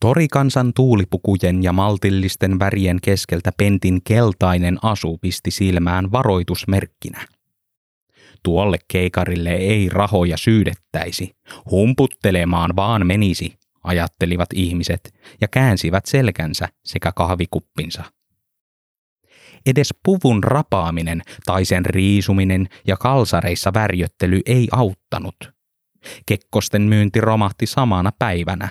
Torikansan 0.00 0.72
tuulipukujen 0.74 1.62
ja 1.62 1.72
maltillisten 1.72 2.58
värien 2.58 2.98
keskeltä 3.02 3.52
Pentin 3.56 4.00
keltainen 4.04 4.78
asu 4.82 5.18
pisti 5.18 5.50
silmään 5.50 6.12
varoitusmerkkinä. 6.12 7.26
Tuolle 8.42 8.78
keikarille 8.88 9.50
ei 9.50 9.88
rahoja 9.88 10.36
syydettäisi, 10.36 11.36
humputtelemaan 11.70 12.76
vaan 12.76 13.06
menisi, 13.06 13.58
ajattelivat 13.84 14.48
ihmiset 14.54 15.14
ja 15.40 15.48
käänsivät 15.48 16.06
selkänsä 16.06 16.68
sekä 16.84 17.12
kahvikuppinsa. 17.12 18.17
Edes 19.66 19.94
puvun 20.04 20.44
rapaaminen 20.44 21.22
tai 21.46 21.64
sen 21.64 21.86
riisuminen 21.86 22.68
ja 22.86 22.96
kalsareissa 22.96 23.74
värjöttely 23.74 24.40
ei 24.46 24.68
auttanut. 24.72 25.36
Kekkosten 26.26 26.82
myynti 26.82 27.20
romahti 27.20 27.66
samana 27.66 28.12
päivänä. 28.18 28.68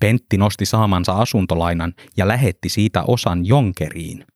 Pentti 0.00 0.36
nosti 0.36 0.66
saamansa 0.66 1.12
asuntolainan 1.12 1.94
ja 2.16 2.28
lähetti 2.28 2.68
siitä 2.68 3.02
osan 3.02 3.46
Jonkeriin. 3.46 4.26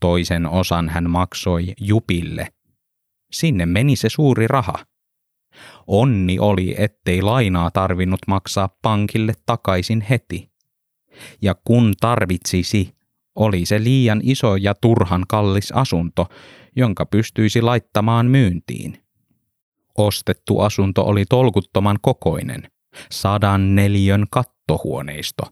Toisen 0.00 0.46
osan 0.46 0.88
hän 0.88 1.10
maksoi 1.10 1.72
Jupille. 1.80 2.48
Sinne 3.32 3.66
meni 3.66 3.96
se 3.96 4.08
suuri 4.08 4.46
raha. 4.48 4.74
Onni 5.86 6.38
oli, 6.38 6.74
ettei 6.78 7.22
lainaa 7.22 7.70
tarvinnut 7.70 8.20
maksaa 8.26 8.68
pankille 8.82 9.32
takaisin 9.46 10.00
heti. 10.00 10.50
Ja 11.42 11.54
kun 11.64 11.94
tarvitsisi, 12.00 12.97
oli 13.38 13.66
se 13.66 13.84
liian 13.84 14.20
iso 14.24 14.56
ja 14.56 14.74
turhan 14.74 15.24
kallis 15.28 15.72
asunto, 15.72 16.26
jonka 16.76 17.06
pystyisi 17.06 17.62
laittamaan 17.62 18.26
myyntiin. 18.26 19.02
Ostettu 19.98 20.60
asunto 20.60 21.04
oli 21.04 21.24
tolkuttoman 21.24 21.98
kokoinen, 22.02 22.62
sadan 23.10 23.74
neliön 23.74 24.24
kattohuoneisto, 24.30 25.42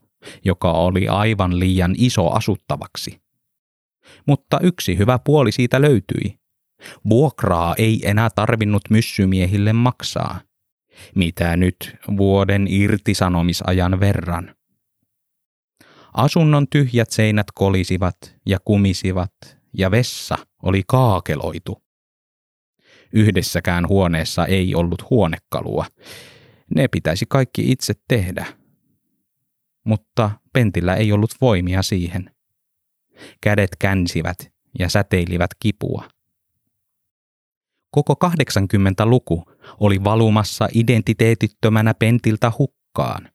joka 0.45 0.73
oli 0.73 1.09
aivan 1.09 1.59
liian 1.59 1.95
iso 1.99 2.31
asuttavaksi. 2.31 3.21
Mutta 4.27 4.61
yksi 4.63 4.99
hyvä 4.99 5.19
puoli 5.19 5.53
siitä 5.53 5.81
löytyi. 5.81 6.39
Vuokraa 7.09 7.75
ei 7.79 8.01
enää 8.05 8.29
tarvinnut 8.35 8.83
myssymiehille 8.91 9.73
maksaa. 9.73 10.41
Mitä 11.15 11.57
nyt 11.57 11.97
vuoden 12.17 12.67
irtisanomisajan 12.69 14.01
verran? 14.01 14.56
Asunnon 16.17 16.67
tyhjät 16.71 17.11
seinät 17.11 17.47
kolisivat 17.55 18.17
ja 18.47 18.59
kumisivat 18.65 19.33
ja 19.73 19.91
vessa 19.91 20.39
oli 20.63 20.83
kaakeloitu. 20.87 21.83
Yhdessäkään 23.13 23.89
huoneessa 23.89 24.47
ei 24.47 24.75
ollut 24.75 25.11
huonekalua. 25.11 25.87
Ne 26.75 26.89
pitäisi 26.89 27.27
kaikki 27.29 27.73
itse 27.73 27.95
tehdä. 28.09 28.47
Mutta 29.85 30.31
Pentillä 30.53 30.95
ei 30.95 31.13
ollut 31.13 31.31
voimia 31.41 31.83
siihen. 31.83 32.31
Kädet 33.41 33.71
känsivät 33.79 34.39
ja 34.79 34.89
säteilivät 34.89 35.51
kipua. 35.61 36.09
Koko 37.91 38.15
80-luku 38.25 39.45
oli 39.81 40.05
valumassa 40.05 40.69
identiteetittömänä 40.75 41.95
Pentiltä 41.95 42.53
hukkaan. 42.59 43.29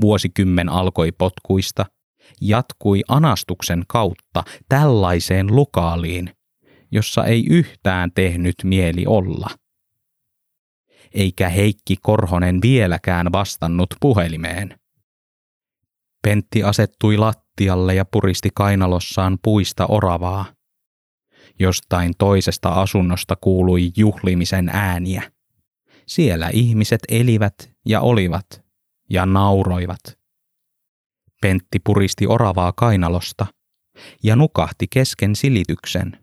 Vuosikymmen 0.00 0.68
alkoi 0.68 1.12
potkuista, 1.12 1.86
jatkui 2.40 3.02
anastuksen 3.08 3.84
kautta 3.88 4.44
tällaiseen 4.68 5.56
lukaaliin, 5.56 6.30
jossa 6.90 7.24
ei 7.24 7.46
yhtään 7.50 8.12
tehnyt 8.14 8.54
mieli 8.64 9.04
olla. 9.06 9.46
Eikä 11.14 11.48
Heikki 11.48 11.96
Korhonen 12.02 12.62
vieläkään 12.62 13.32
vastannut 13.32 13.94
puhelimeen. 14.00 14.78
Pentti 16.22 16.62
asettui 16.62 17.16
lattialle 17.16 17.94
ja 17.94 18.04
puristi 18.04 18.48
kainalossaan 18.54 19.38
puista 19.42 19.86
oravaa. 19.86 20.44
Jostain 21.58 22.12
toisesta 22.18 22.68
asunnosta 22.68 23.36
kuului 23.36 23.90
juhlimisen 23.96 24.68
ääniä. 24.68 25.32
Siellä 26.06 26.50
ihmiset 26.52 27.00
elivät 27.08 27.54
ja 27.86 28.00
olivat 28.00 28.61
ja 29.12 29.26
nauroivat. 29.26 30.18
Pentti 31.40 31.78
puristi 31.84 32.26
oravaa 32.26 32.72
kainalosta 32.72 33.46
ja 34.22 34.36
nukahti 34.36 34.86
kesken 34.90 35.36
silityksen. 35.36 36.18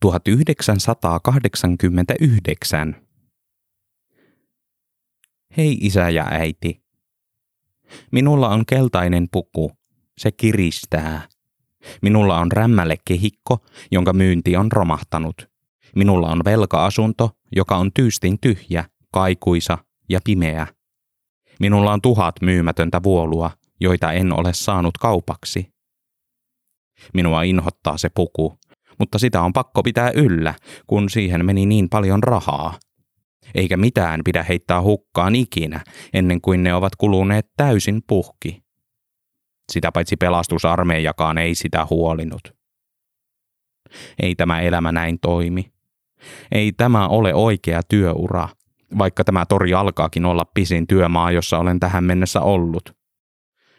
1989 0.00 2.96
Hei 5.56 5.78
isä 5.80 6.10
ja 6.10 6.26
äiti. 6.30 6.82
Minulla 8.12 8.48
on 8.48 8.66
keltainen 8.66 9.28
puku. 9.32 9.72
Se 10.18 10.32
kiristää. 10.32 11.28
Minulla 12.02 12.38
on 12.38 12.52
rämmälle 12.52 12.96
kehikko, 13.04 13.58
jonka 13.90 14.12
myynti 14.12 14.56
on 14.56 14.72
romahtanut. 14.72 15.50
Minulla 15.96 16.28
on 16.28 16.44
velka-asunto, 16.44 17.30
joka 17.56 17.76
on 17.76 17.90
tyystin 17.94 18.38
tyhjä, 18.40 18.84
kaikuisa 19.12 19.78
ja 20.08 20.20
pimeä. 20.24 20.66
Minulla 21.60 21.92
on 21.92 22.02
tuhat 22.02 22.34
myymätöntä 22.42 23.02
vuolua, 23.02 23.50
joita 23.80 24.12
en 24.12 24.32
ole 24.32 24.52
saanut 24.52 24.98
kaupaksi. 24.98 25.72
Minua 27.14 27.42
inhottaa 27.42 27.98
se 27.98 28.08
puku, 28.14 28.58
mutta 28.98 29.18
sitä 29.18 29.42
on 29.42 29.52
pakko 29.52 29.82
pitää 29.82 30.10
yllä, 30.10 30.54
kun 30.86 31.10
siihen 31.10 31.46
meni 31.46 31.66
niin 31.66 31.88
paljon 31.88 32.22
rahaa. 32.22 32.78
Eikä 33.54 33.76
mitään 33.76 34.20
pidä 34.24 34.42
heittää 34.42 34.82
hukkaan 34.82 35.34
ikinä, 35.34 35.80
ennen 36.14 36.40
kuin 36.40 36.62
ne 36.62 36.74
ovat 36.74 36.96
kuluneet 36.96 37.46
täysin 37.56 38.02
puhki. 38.06 38.62
Sitä 39.72 39.92
paitsi 39.92 40.16
pelastusarmeijakaan 40.16 41.38
ei 41.38 41.54
sitä 41.54 41.86
huolinut. 41.90 42.54
Ei 44.22 44.34
tämä 44.34 44.60
elämä 44.60 44.92
näin 44.92 45.18
toimi. 45.20 45.71
Ei 46.52 46.72
tämä 46.72 47.08
ole 47.08 47.34
oikea 47.34 47.80
työura. 47.88 48.48
vaikka 48.98 49.24
tämä 49.24 49.46
tori 49.46 49.74
alkaakin 49.74 50.24
olla 50.24 50.44
pisin 50.44 50.86
työmaa, 50.86 51.30
jossa 51.30 51.58
olen 51.58 51.80
tähän 51.80 52.04
mennessä 52.04 52.40
ollut. 52.40 52.96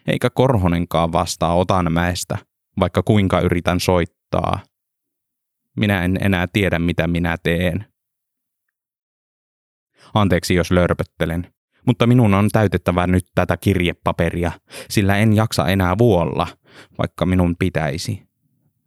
Eikä 0.06 0.30
Korhonenkaan 0.30 1.12
vastaa 1.12 1.54
Otanmäestä, 1.54 2.38
vaikka 2.80 3.02
kuinka 3.02 3.40
yritän 3.40 3.80
soittaa. 3.80 4.58
Minä 5.76 6.04
en 6.04 6.18
enää 6.20 6.46
tiedä, 6.52 6.78
mitä 6.78 7.06
minä 7.06 7.36
teen. 7.42 7.86
Anteeksi, 10.14 10.54
jos 10.54 10.70
lörpöttelen, 10.70 11.54
mutta 11.86 12.06
minun 12.06 12.34
on 12.34 12.48
täytettävä 12.52 13.06
nyt 13.06 13.24
tätä 13.34 13.56
kirjepaperia, 13.56 14.52
sillä 14.90 15.16
en 15.16 15.32
jaksa 15.32 15.68
enää 15.68 15.98
vuolla, 15.98 16.46
vaikka 16.98 17.26
minun 17.26 17.56
pitäisi. 17.58 18.22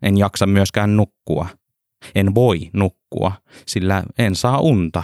En 0.01 0.17
jaksa 0.17 0.45
myöskään 0.45 0.97
nukkua. 0.97 1.47
En 2.15 2.35
voi 2.35 2.69
nukkua, 2.73 3.31
sillä 3.65 4.03
en 4.17 4.35
saa 4.35 4.59
unta. 4.59 5.03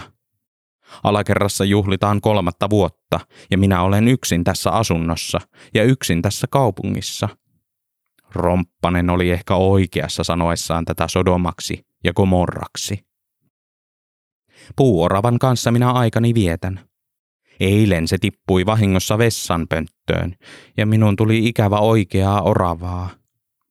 Alakerrassa 1.04 1.64
juhlitaan 1.64 2.20
kolmatta 2.20 2.70
vuotta 2.70 3.20
ja 3.50 3.58
minä 3.58 3.82
olen 3.82 4.08
yksin 4.08 4.44
tässä 4.44 4.70
asunnossa 4.70 5.38
ja 5.74 5.84
yksin 5.84 6.22
tässä 6.22 6.46
kaupungissa. 6.50 7.28
Romppanen 8.34 9.10
oli 9.10 9.30
ehkä 9.30 9.54
oikeassa 9.54 10.24
sanoessaan 10.24 10.84
tätä 10.84 11.08
sodomaksi 11.08 11.86
ja 12.04 12.12
komorraksi. 12.12 13.06
Puuoravan 14.76 15.38
kanssa 15.38 15.70
minä 15.70 15.90
aikani 15.90 16.34
vietän. 16.34 16.80
Eilen 17.60 18.08
se 18.08 18.18
tippui 18.18 18.66
vahingossa 18.66 19.18
vessanpönttöön 19.18 20.34
ja 20.76 20.86
minun 20.86 21.16
tuli 21.16 21.46
ikävä 21.46 21.78
oikeaa 21.78 22.42
oravaa. 22.42 23.10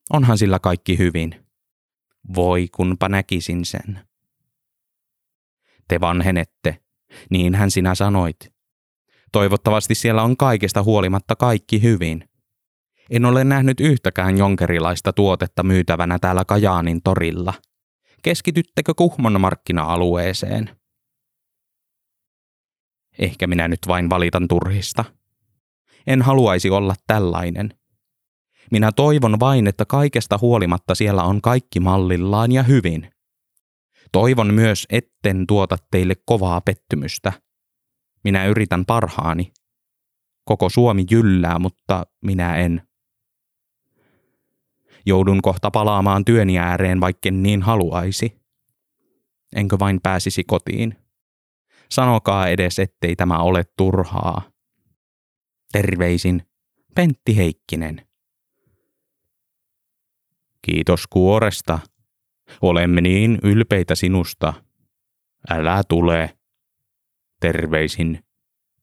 Onhan 0.09 0.37
sillä 0.37 0.59
kaikki 0.59 0.97
hyvin. 0.97 1.42
Voi 2.35 2.67
kunpa 2.75 3.09
näkisin 3.09 3.65
sen. 3.65 3.99
Te 5.87 5.99
vanhenette, 5.99 6.77
niinhän 7.29 7.71
sinä 7.71 7.95
sanoit. 7.95 8.53
Toivottavasti 9.31 9.95
siellä 9.95 10.23
on 10.23 10.37
kaikesta 10.37 10.83
huolimatta 10.83 11.35
kaikki 11.35 11.81
hyvin. 11.81 12.29
En 13.09 13.25
ole 13.25 13.43
nähnyt 13.43 13.79
yhtäkään 13.79 14.37
jonkerilaista 14.37 15.13
tuotetta 15.13 15.63
myytävänä 15.63 16.19
täällä 16.19 16.45
Kajaanin 16.45 17.01
torilla. 17.03 17.53
Keskityttekö 18.21 18.93
Kuhmon 18.93 19.41
markkina-alueeseen? 19.41 20.69
Ehkä 23.19 23.47
minä 23.47 23.67
nyt 23.67 23.79
vain 23.87 24.09
valitan 24.09 24.47
turhista. 24.47 25.05
En 26.07 26.21
haluaisi 26.21 26.69
olla 26.69 26.95
tällainen. 27.07 27.73
Minä 28.71 28.91
toivon 28.91 29.39
vain, 29.39 29.67
että 29.67 29.85
kaikesta 29.85 30.39
huolimatta 30.41 30.95
siellä 30.95 31.23
on 31.23 31.41
kaikki 31.41 31.79
mallillaan 31.79 32.51
ja 32.51 32.63
hyvin. 32.63 33.11
Toivon 34.11 34.53
myös, 34.53 34.85
etten 34.89 35.47
tuota 35.47 35.77
teille 35.91 36.13
kovaa 36.25 36.61
pettymystä. 36.61 37.33
Minä 38.23 38.45
yritän 38.45 38.85
parhaani. 38.85 39.53
Koko 40.45 40.69
Suomi 40.69 41.05
jyllää, 41.11 41.59
mutta 41.59 42.05
minä 42.25 42.57
en. 42.57 42.81
Joudun 45.05 45.41
kohta 45.41 45.71
palaamaan 45.71 46.25
työni 46.25 46.59
ääreen, 46.59 47.01
vaikken 47.01 47.43
niin 47.43 47.61
haluaisi. 47.61 48.41
Enkö 49.55 49.79
vain 49.79 49.99
pääsisi 50.03 50.43
kotiin? 50.43 50.95
Sanokaa 51.91 52.47
edes, 52.47 52.79
ettei 52.79 53.15
tämä 53.15 53.37
ole 53.37 53.63
turhaa. 53.77 54.41
Terveisin, 55.71 56.41
Pentti 56.95 57.37
Heikkinen. 57.37 58.07
Kiitos 60.65 61.07
kuoresta. 61.07 61.79
Olemme 62.61 63.01
niin 63.01 63.39
ylpeitä 63.43 63.95
sinusta. 63.95 64.53
Älä 65.49 65.83
tule. 65.89 66.37
Terveisin, 67.39 68.23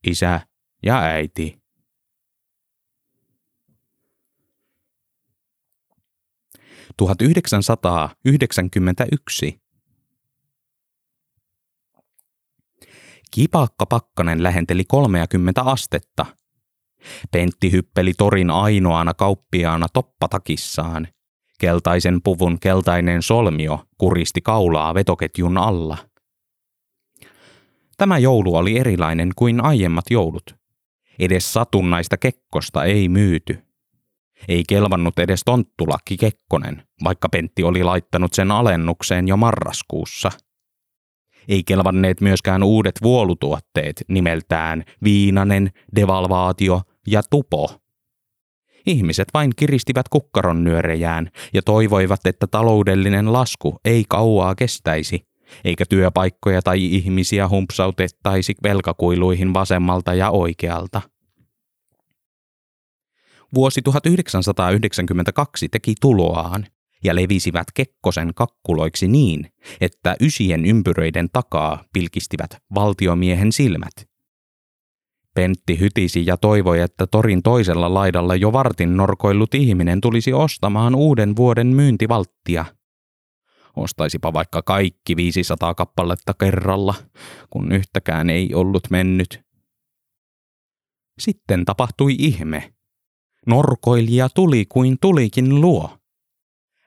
isä 0.07 0.41
ja 0.83 0.99
äiti. 0.99 1.61
yksi. 9.13 9.61
Kipakka 13.31 13.87
Pakkanen 13.87 14.43
lähenteli 14.43 14.85
30 14.85 15.63
astetta. 15.63 16.27
Pentti 17.31 17.73
hyppeli 17.73 18.15
torin 18.15 18.51
ainoana 18.51 19.15
kauppiaana 19.15 19.87
toppatakissaan– 19.93 21.09
Keltaisen 21.61 22.23
puvun 22.23 22.61
keltainen 22.61 23.23
solmio 23.23 23.85
kuristi 23.99 24.41
kaulaa 24.41 24.95
vetoketjun 24.95 25.59
alla. 25.59 25.97
Tämä 27.97 28.19
joulu 28.19 28.57
oli 28.57 28.79
erilainen 28.79 29.31
kuin 29.37 29.65
aiemmat 29.65 30.05
joulut. 30.11 30.57
Edes 31.19 31.53
satunnaista 31.53 32.17
kekkosta 32.17 32.85
ei 32.85 33.09
myyty. 33.09 33.59
Ei 34.49 34.65
kelvannut 34.69 35.19
edes 35.19 35.41
tonttulakki 35.45 36.17
Kekkonen, 36.17 36.83
vaikka 37.05 37.29
Pentti 37.29 37.63
oli 37.63 37.83
laittanut 37.85 38.33
sen 38.33 38.51
alennukseen 38.51 39.29
jo 39.29 39.37
marraskuussa. 39.37 40.31
Ei 41.49 41.63
kelvanneet 41.65 42.21
myöskään 42.21 42.63
uudet 42.63 42.95
vuolutuotteet 43.03 44.05
nimeltään 44.09 44.85
Viinanen, 45.05 45.71
Devalvaatio 45.97 46.83
ja 47.07 47.23
Tupo– 47.31 47.71
Ihmiset 48.87 49.29
vain 49.35 49.51
kiristivät 49.57 50.09
kukkaron 50.09 50.65
nyörejään 50.65 51.31
ja 51.53 51.63
toivoivat, 51.63 52.27
että 52.27 52.47
taloudellinen 52.47 53.33
lasku 53.33 53.79
ei 53.85 54.05
kauaa 54.09 54.55
kestäisi, 54.55 55.27
eikä 55.65 55.85
työpaikkoja 55.89 56.63
tai 56.63 56.85
ihmisiä 56.85 57.49
humpsautettaisi 57.49 58.55
velkakuiluihin 58.63 59.55
vasemmalta 59.55 60.15
ja 60.15 60.31
oikealta. 60.31 61.03
Vuosi 63.55 63.83
1992 63.83 65.69
teki 65.69 65.95
tuloaan 66.01 66.67
ja 67.05 67.15
levisivät 67.15 67.67
Kekkosen 67.75 68.35
kakkuloiksi 68.35 69.09
niin, 69.09 69.47
että 69.81 70.17
ysien 70.21 70.65
ympyröiden 70.65 71.29
takaa 71.33 71.85
pilkistivät 71.93 72.57
valtiomiehen 72.75 73.53
silmät– 73.53 73.93
Pentti 75.41 75.81
hytisi 75.81 76.27
ja 76.27 76.37
toivoi, 76.37 76.81
että 76.81 77.07
torin 77.07 77.43
toisella 77.43 77.95
laidalla 77.95 78.37
jo 78.37 78.53
vartin 78.53 78.97
norkoillut 78.97 79.55
ihminen 79.55 80.01
tulisi 80.01 80.33
ostamaan 80.33 80.95
uuden 80.95 81.37
vuoden 81.37 81.67
myyntivalttia. 81.67 82.65
Ostaisipa 83.77 84.33
vaikka 84.33 84.63
kaikki 84.63 85.17
500 85.17 85.75
kappaletta 85.75 86.35
kerralla, 86.35 86.95
kun 87.51 87.73
yhtäkään 87.73 88.31
ei 88.31 88.55
ollut 88.55 88.83
mennyt. 88.91 89.41
Sitten 91.19 91.65
tapahtui 91.65 92.17
ihme. 92.19 92.73
Norkoilija 93.47 94.29
tuli 94.29 94.67
kuin 94.69 94.97
tulikin 95.01 95.61
luo. 95.61 95.99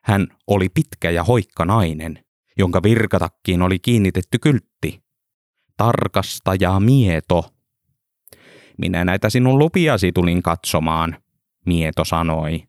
Hän 0.04 0.28
oli 0.48 0.70
pitkä 0.70 1.10
ja 1.10 1.24
hoikka 1.24 1.66
nainen, 1.66 2.26
jonka 2.58 2.84
virkatakkiin 2.84 3.62
oli 3.62 3.80
kiinnitetty 3.80 4.40
kyltti. 4.40 5.04
Tarkastaja 5.78 6.80
Mieto 6.80 7.53
minä 8.78 9.06
näitä 9.06 9.30
sinun 9.30 9.60
lupiasi 9.60 10.12
tulin 10.12 10.44
katsomaan, 10.44 11.18
Mieto 11.66 12.06
sanoi. 12.06 12.64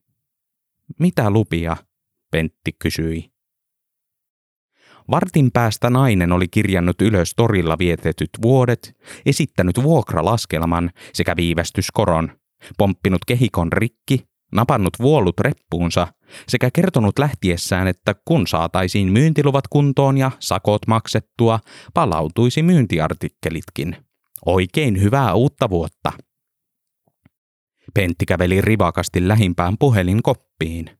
Mitä 0.98 1.30
lupia? 1.30 1.76
Pentti 2.30 2.72
kysyi. 2.78 3.30
Vartin 5.10 5.50
päästä 5.52 5.90
nainen 5.90 6.32
oli 6.32 6.48
kirjannut 6.48 7.02
ylös 7.02 7.32
torilla 7.36 7.78
vietetyt 7.78 8.30
vuodet, 8.42 8.96
esittänyt 9.26 9.82
vuokralaskelman 9.82 10.90
sekä 11.12 11.36
viivästyskoron, 11.36 12.32
pomppinut 12.78 13.24
kehikon 13.26 13.72
rikki, 13.72 14.24
napannut 14.52 14.92
vuolut 15.00 15.40
reppuunsa 15.40 16.08
sekä 16.48 16.70
kertonut 16.70 17.18
lähtiessään, 17.18 17.88
että 17.88 18.14
kun 18.24 18.46
saataisiin 18.46 19.12
myyntiluvat 19.12 19.68
kuntoon 19.68 20.18
ja 20.18 20.30
sakot 20.40 20.86
maksettua, 20.86 21.60
palautuisi 21.94 22.62
myyntiartikkelitkin. 22.62 23.96
Oikein 24.46 25.00
hyvää 25.00 25.34
uutta 25.34 25.70
vuotta. 25.70 26.12
Pentti 27.94 28.26
käveli 28.26 28.60
rivakasti 28.60 29.28
lähimpään 29.28 29.78
puhelinkoppiin. 29.78 30.90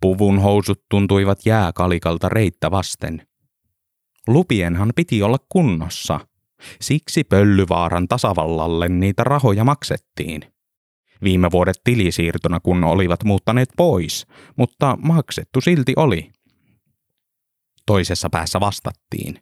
Puvun 0.00 0.38
housut 0.38 0.84
tuntuivat 0.90 1.46
jääkalikalta 1.46 2.28
reittä 2.28 2.70
vasten. 2.70 3.26
Lupienhan 4.26 4.92
piti 4.96 5.22
olla 5.22 5.38
kunnossa. 5.48 6.20
Siksi 6.80 7.24
Pöllyvaaran 7.24 8.08
tasavallalle 8.08 8.88
niitä 8.88 9.24
rahoja 9.24 9.64
maksettiin. 9.64 10.40
Viime 11.22 11.50
vuodet 11.50 11.80
tilisiirtona 11.84 12.60
kun 12.60 12.84
olivat 12.84 13.24
muuttaneet 13.24 13.68
pois, 13.76 14.26
mutta 14.56 14.98
maksettu 15.02 15.60
silti 15.60 15.92
oli. 15.96 16.32
Toisessa 17.86 18.30
päässä 18.30 18.60
vastattiin. 18.60 19.38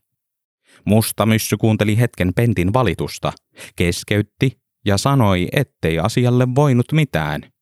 Musta 0.84 1.26
myssy 1.26 1.56
kuunteli 1.56 1.98
hetken 1.98 2.34
Pentin 2.34 2.72
valitusta, 2.72 3.32
keskeytti 3.76 4.58
ja 4.86 4.98
sanoi, 4.98 5.48
ettei 5.52 5.98
asialle 5.98 6.54
voinut 6.54 6.92
mitään. 6.92 7.52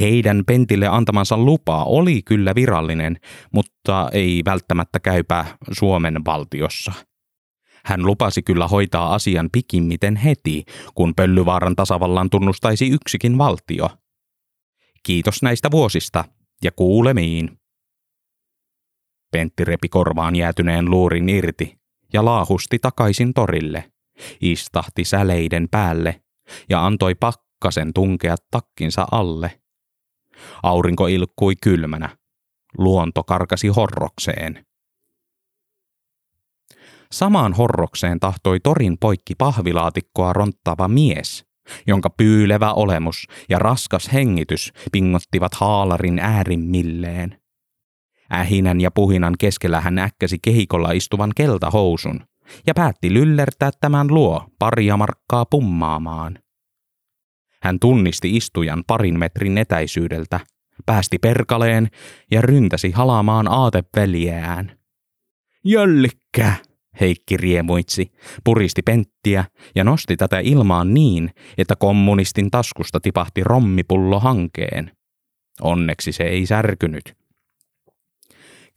Heidän 0.00 0.42
Pentille 0.46 0.86
antamansa 0.86 1.38
lupa 1.38 1.84
oli 1.84 2.22
kyllä 2.22 2.54
virallinen, 2.54 3.16
mutta 3.52 4.08
ei 4.12 4.42
välttämättä 4.44 5.00
käypä 5.00 5.44
Suomen 5.72 6.24
valtiossa. 6.24 6.92
Hän 7.84 8.06
lupasi 8.06 8.42
kyllä 8.42 8.68
hoitaa 8.68 9.14
asian 9.14 9.48
pikimmiten 9.52 10.16
heti, 10.16 10.64
kun 10.94 11.14
Pöllyvaaran 11.14 11.76
tasavallan 11.76 12.30
tunnustaisi 12.30 12.88
yksikin 12.88 13.38
valtio. 13.38 13.90
Kiitos 15.02 15.42
näistä 15.42 15.70
vuosista 15.70 16.24
ja 16.64 16.70
kuulemiin. 16.72 17.58
Pentti 19.32 19.64
repi 19.64 19.88
korvaan 19.88 20.36
jäätyneen 20.36 20.90
luurin 20.90 21.28
irti 21.28 21.77
ja 22.12 22.24
laahusti 22.24 22.78
takaisin 22.78 23.34
torille, 23.34 23.92
istahti 24.40 25.04
säleiden 25.04 25.68
päälle 25.70 26.22
ja 26.68 26.86
antoi 26.86 27.14
pakkasen 27.14 27.92
tunkea 27.94 28.36
takkinsa 28.50 29.06
alle. 29.10 29.60
Aurinko 30.62 31.06
ilkkui 31.06 31.54
kylmänä. 31.62 32.16
Luonto 32.78 33.22
karkasi 33.22 33.68
horrokseen. 33.68 34.66
Samaan 37.12 37.52
horrokseen 37.52 38.20
tahtoi 38.20 38.60
torin 38.60 38.98
poikki 38.98 39.34
pahvilaatikkoa 39.34 40.32
ronttava 40.32 40.88
mies, 40.88 41.44
jonka 41.86 42.10
pyylevä 42.10 42.72
olemus 42.72 43.26
ja 43.48 43.58
raskas 43.58 44.12
hengitys 44.12 44.72
pingottivat 44.92 45.54
haalarin 45.54 46.18
äärimmilleen. 46.18 47.40
Ähinän 48.32 48.80
ja 48.80 48.90
puhinan 48.90 49.34
keskellä 49.38 49.80
hän 49.80 49.98
äkkäsi 49.98 50.38
kehikolla 50.42 50.92
istuvan 50.92 51.32
keltahousun 51.36 52.20
ja 52.66 52.74
päätti 52.74 53.14
lyllertää 53.14 53.70
tämän 53.80 54.06
luo 54.14 54.44
paria 54.58 54.96
markkaa 54.96 55.46
pummaamaan. 55.46 56.38
Hän 57.62 57.78
tunnisti 57.80 58.36
istujan 58.36 58.84
parin 58.86 59.18
metrin 59.18 59.58
etäisyydeltä, 59.58 60.40
päästi 60.86 61.18
perkaleen 61.18 61.88
ja 62.30 62.40
ryntäsi 62.40 62.90
halaamaan 62.90 63.48
aateveljeään. 63.48 64.78
Jöllikkä, 65.64 66.52
Heikki 67.00 67.36
riemuitsi, 67.36 68.12
puristi 68.44 68.82
penttiä 68.82 69.44
ja 69.74 69.84
nosti 69.84 70.16
tätä 70.16 70.38
ilmaan 70.38 70.94
niin, 70.94 71.30
että 71.58 71.76
kommunistin 71.76 72.50
taskusta 72.50 73.00
tipahti 73.00 73.44
rommipullo 73.44 74.20
hankeen. 74.20 74.90
Onneksi 75.60 76.12
se 76.12 76.24
ei 76.24 76.46
särkynyt. 76.46 77.14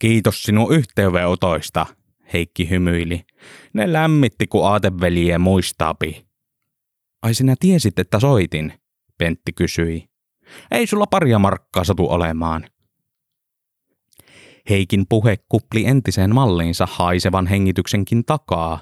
Kiitos 0.02 0.42
sinun 0.42 0.74
yhteydenotoista, 0.74 1.86
Heikki 2.32 2.70
hymyili. 2.70 3.24
Ne 3.72 3.92
lämmitti, 3.92 4.46
kun 4.46 4.66
aateveljiä 4.66 5.38
muistaapi. 5.38 6.26
Ai 7.22 7.34
sinä 7.34 7.54
tiesit, 7.60 7.98
että 7.98 8.20
soitin, 8.20 8.72
Pentti 9.18 9.52
kysyi. 9.52 10.08
Ei 10.70 10.86
sulla 10.86 11.06
paria 11.06 11.38
markkaa 11.38 11.84
satu 11.84 12.10
olemaan. 12.10 12.64
Heikin 14.70 15.04
puhe 15.08 15.36
kupli 15.48 15.86
entiseen 15.86 16.34
malliinsa 16.34 16.88
haisevan 16.90 17.46
hengityksenkin 17.46 18.24
takaa, 18.24 18.80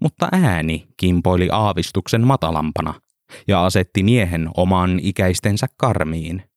mutta 0.00 0.28
ääni 0.32 0.88
kimpoili 0.96 1.48
aavistuksen 1.52 2.26
matalampana 2.26 2.94
ja 3.48 3.64
asetti 3.64 4.02
miehen 4.02 4.50
oman 4.56 5.00
ikäistensä 5.02 5.66
karmiin. 5.76 6.49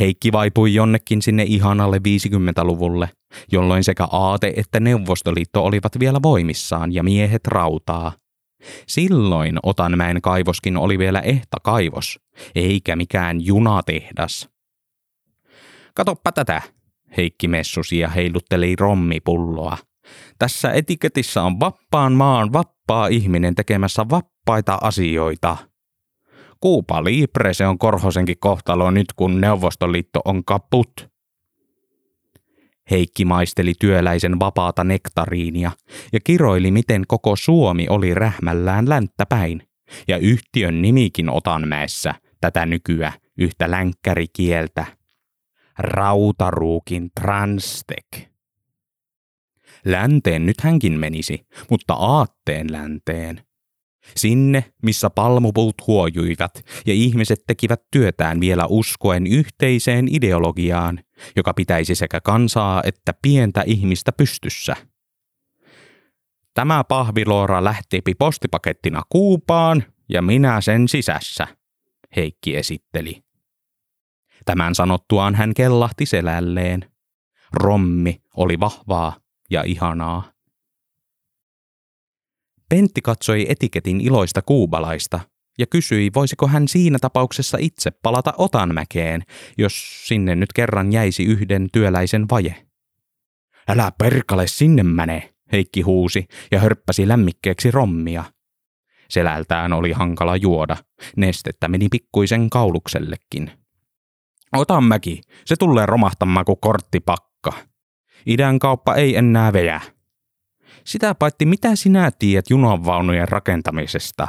Heikki 0.00 0.32
vaipui 0.32 0.74
jonnekin 0.74 1.22
sinne 1.22 1.42
ihanalle 1.42 1.96
50-luvulle, 1.96 3.10
jolloin 3.52 3.84
sekä 3.84 4.04
aate 4.10 4.52
että 4.56 4.80
Neuvostoliitto 4.80 5.64
olivat 5.64 6.00
vielä 6.00 6.22
voimissaan 6.22 6.94
ja 6.94 7.02
miehet 7.02 7.46
rautaa. 7.46 8.12
Silloin 8.88 9.58
Otanmäen 9.62 10.22
kaivoskin 10.22 10.76
oli 10.76 10.98
vielä 10.98 11.20
ehta 11.20 11.56
kaivos, 11.62 12.20
eikä 12.54 12.96
mikään 12.96 13.46
junatehdas. 13.46 14.48
Katoppa 15.94 16.32
tätä, 16.32 16.62
Heikki 17.16 17.48
messusi 17.48 17.98
ja 17.98 18.08
heilutteli 18.08 18.76
rommipulloa. 18.76 19.78
Tässä 20.38 20.72
etiketissä 20.72 21.42
on 21.42 21.60
vappaan 21.60 22.12
maan 22.12 22.52
vappaa 22.52 23.06
ihminen 23.06 23.54
tekemässä 23.54 24.06
vappaita 24.10 24.78
asioita. 24.80 25.56
Kuupa 26.60 27.04
Libre 27.04 27.54
se 27.54 27.66
on 27.66 27.78
Korhosenkin 27.78 28.36
kohtalo 28.40 28.90
nyt, 28.90 29.12
kun 29.16 29.40
Neuvostoliitto 29.40 30.20
on 30.24 30.44
kaput. 30.44 31.10
Heikki 32.90 33.24
maisteli 33.24 33.72
työläisen 33.80 34.40
vapaata 34.40 34.84
nektariinia 34.84 35.70
ja 36.12 36.20
kiroili, 36.24 36.70
miten 36.70 37.04
koko 37.08 37.36
Suomi 37.36 37.86
oli 37.88 38.14
rähmällään 38.14 38.88
länttäpäin. 38.88 39.62
Ja 40.08 40.18
yhtiön 40.18 40.82
nimikin 40.82 41.30
Otanmäessä 41.30 42.14
tätä 42.40 42.66
nykyä 42.66 43.12
yhtä 43.38 43.70
länkkärikieltä. 43.70 44.86
Rautaruukin 45.78 47.10
Transtek. 47.20 48.30
Länteen 49.84 50.46
nyt 50.46 50.60
hänkin 50.60 50.98
menisi, 50.98 51.46
mutta 51.70 51.94
aatteen 51.94 52.72
länteen. 52.72 53.40
Sinne, 54.16 54.64
missä 54.82 55.10
palmupuut 55.10 55.86
huojuivat 55.86 56.64
ja 56.86 56.94
ihmiset 56.94 57.42
tekivät 57.46 57.82
työtään 57.90 58.40
vielä 58.40 58.66
uskoen 58.66 59.26
yhteiseen 59.26 60.08
ideologiaan, 60.14 61.00
joka 61.36 61.54
pitäisi 61.54 61.94
sekä 61.94 62.20
kansaa 62.20 62.82
että 62.84 63.14
pientä 63.22 63.62
ihmistä 63.66 64.12
pystyssä. 64.12 64.76
Tämä 66.54 66.84
pahviloora 66.84 67.64
lähti 67.64 68.02
postipakettina 68.18 69.02
Kuupaan 69.08 69.84
ja 70.08 70.22
minä 70.22 70.60
sen 70.60 70.88
sisässä, 70.88 71.46
Heikki 72.16 72.56
esitteli. 72.56 73.22
Tämän 74.44 74.74
sanottuaan 74.74 75.34
hän 75.34 75.54
kellahti 75.54 76.06
selälleen. 76.06 76.90
Rommi 77.52 78.22
oli 78.36 78.60
vahvaa 78.60 79.16
ja 79.50 79.62
ihanaa. 79.62 80.32
Pentti 82.70 83.00
katsoi 83.02 83.46
etiketin 83.48 84.00
iloista 84.00 84.42
kuubalaista 84.42 85.20
ja 85.58 85.66
kysyi, 85.66 86.10
voisiko 86.14 86.48
hän 86.48 86.68
siinä 86.68 86.98
tapauksessa 87.00 87.58
itse 87.60 87.90
palata 87.90 88.34
Otanmäkeen, 88.38 89.22
jos 89.58 90.06
sinne 90.06 90.34
nyt 90.34 90.52
kerran 90.52 90.92
jäisi 90.92 91.24
yhden 91.24 91.68
työläisen 91.72 92.26
vaje. 92.30 92.66
Älä 93.68 93.92
perkale 93.98 94.46
sinne 94.46 94.82
mäne, 94.82 95.34
Heikki 95.52 95.80
huusi 95.80 96.26
ja 96.52 96.60
hörppäsi 96.60 97.08
lämmikkeeksi 97.08 97.70
rommia. 97.70 98.24
Selältään 99.08 99.72
oli 99.72 99.92
hankala 99.92 100.36
juoda, 100.36 100.76
nestettä 101.16 101.68
meni 101.68 101.88
pikkuisen 101.88 102.50
kauluksellekin. 102.50 103.50
Otanmäki, 104.56 105.20
se 105.44 105.56
tulee 105.56 105.86
romahtamaan 105.86 106.44
kuin 106.44 106.58
korttipakka. 106.60 107.52
Idän 108.26 108.58
kauppa 108.58 108.94
ei 108.94 109.16
enää 109.16 109.52
veä. 109.52 109.80
Sitä 110.90 111.14
paitsi 111.14 111.46
mitä 111.46 111.76
sinä 111.76 112.10
tiedät 112.18 112.50
junanvaunujen 112.50 113.28
rakentamisesta? 113.28 114.28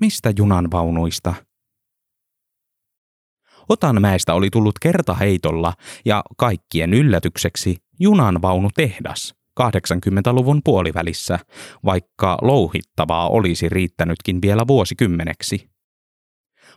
Mistä 0.00 0.32
junanvaunuista? 0.38 1.34
Otanmäestä 3.68 4.34
oli 4.34 4.50
tullut 4.50 4.78
kertaheitolla 4.78 5.72
ja 6.04 6.24
kaikkien 6.36 6.94
yllätykseksi 6.94 7.76
junanvaunutehdas 8.00 9.34
80-luvun 9.60 10.60
puolivälissä, 10.64 11.38
vaikka 11.84 12.38
louhittavaa 12.42 13.28
olisi 13.28 13.68
riittänytkin 13.68 14.42
vielä 14.42 14.66
vuosikymmeneksi. 14.66 15.70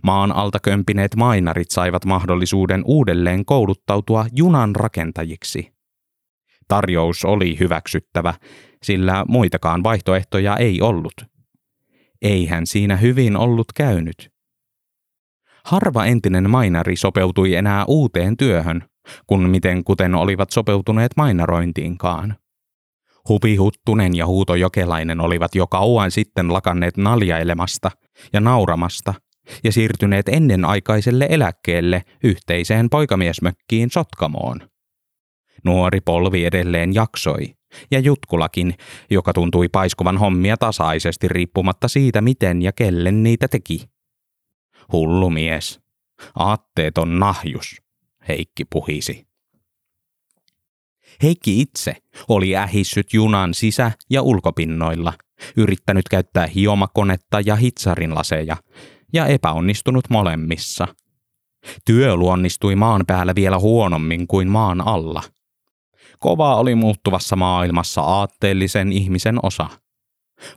Maan 0.04 0.32
alta 0.32 0.60
kömpineet 0.60 1.16
mainarit 1.16 1.72
saivat 1.72 2.06
mahdollisuuden 2.06 2.82
uudelleen 2.86 3.46
kouluttautua 3.46 4.26
junan 4.36 4.76
rakentajiksi. 4.76 5.75
Tarjous 6.68 7.26
oli 7.26 7.60
hyväksyttävä, 7.60 8.34
sillä 8.84 9.26
muitakaan 9.28 9.84
vaihtoehtoja 9.84 10.58
ei 10.58 10.82
ollut. 10.82 11.14
Eihän 12.22 12.68
siinä 12.68 12.98
hyvin 12.98 13.38
ollut 13.38 13.68
käynyt. 13.76 14.30
Harva 15.66 16.06
entinen 16.06 16.50
mainari 16.50 16.96
sopeutui 16.96 17.56
enää 17.56 17.86
uuteen 17.88 18.38
työhön, 18.38 18.84
kun 19.28 19.50
miten 19.50 19.84
kuten 19.84 20.16
olivat 20.16 20.50
sopeutuneet 20.50 21.12
mainarointiinkaan. 21.18 22.36
Hupi 23.30 23.56
Huttunen 23.56 24.16
ja 24.16 24.26
Huuto 24.26 24.56
Jokelainen 24.56 25.22
olivat 25.22 25.56
jo 25.56 25.68
kauan 25.68 26.12
sitten 26.12 26.54
lakanneet 26.54 26.98
naljailemasta 26.98 27.92
ja 28.34 28.40
nauramasta 28.40 29.14
ja 29.64 29.72
siirtyneet 29.72 30.30
ennenaikaiselle 30.30 31.28
eläkkeelle 31.30 32.04
yhteiseen 32.24 32.90
poikamiesmökkiin 32.90 33.90
Sotkamoon. 33.92 34.75
Nuori 35.64 36.02
polvi 36.02 36.46
edelleen 36.46 36.96
jaksoi, 36.96 37.56
ja 37.92 38.00
Jutkulakin, 38.00 38.74
joka 39.10 39.34
tuntui 39.34 39.70
paiskuvan 39.70 40.18
hommia 40.18 40.58
tasaisesti 40.58 41.28
riippumatta 41.28 41.88
siitä, 41.88 42.22
miten 42.22 42.62
ja 42.62 42.72
kellen 42.72 43.24
niitä 43.24 43.48
teki. 43.48 43.90
Hullu 44.92 45.30
mies. 45.30 45.80
Aatteet 46.36 46.98
on 46.98 47.20
nahjus, 47.20 47.82
Heikki 48.28 48.66
puhisi. 48.66 49.28
Heikki 51.24 51.62
itse 51.62 51.96
oli 52.28 52.56
ähissyt 52.56 53.14
junan 53.14 53.54
sisä- 53.54 53.92
ja 54.10 54.22
ulkopinnoilla, 54.22 55.14
yrittänyt 55.58 56.10
käyttää 56.10 56.48
hiomakonetta 56.48 57.40
ja 57.46 57.56
hitsarin 57.56 58.16
laseja, 58.16 58.58
ja 59.14 59.28
epäonnistunut 59.28 60.10
molemmissa. 60.10 60.88
Työ 61.86 62.16
luonnistui 62.16 62.76
maan 62.76 63.06
päällä 63.08 63.36
vielä 63.36 63.60
huonommin 63.60 64.28
kuin 64.28 64.48
maan 64.50 64.88
alla– 64.88 65.24
Kova 66.20 66.56
oli 66.56 66.76
muuttuvassa 66.76 67.36
maailmassa 67.36 68.02
aatteellisen 68.02 68.92
ihmisen 68.92 69.40
osa. 69.44 69.70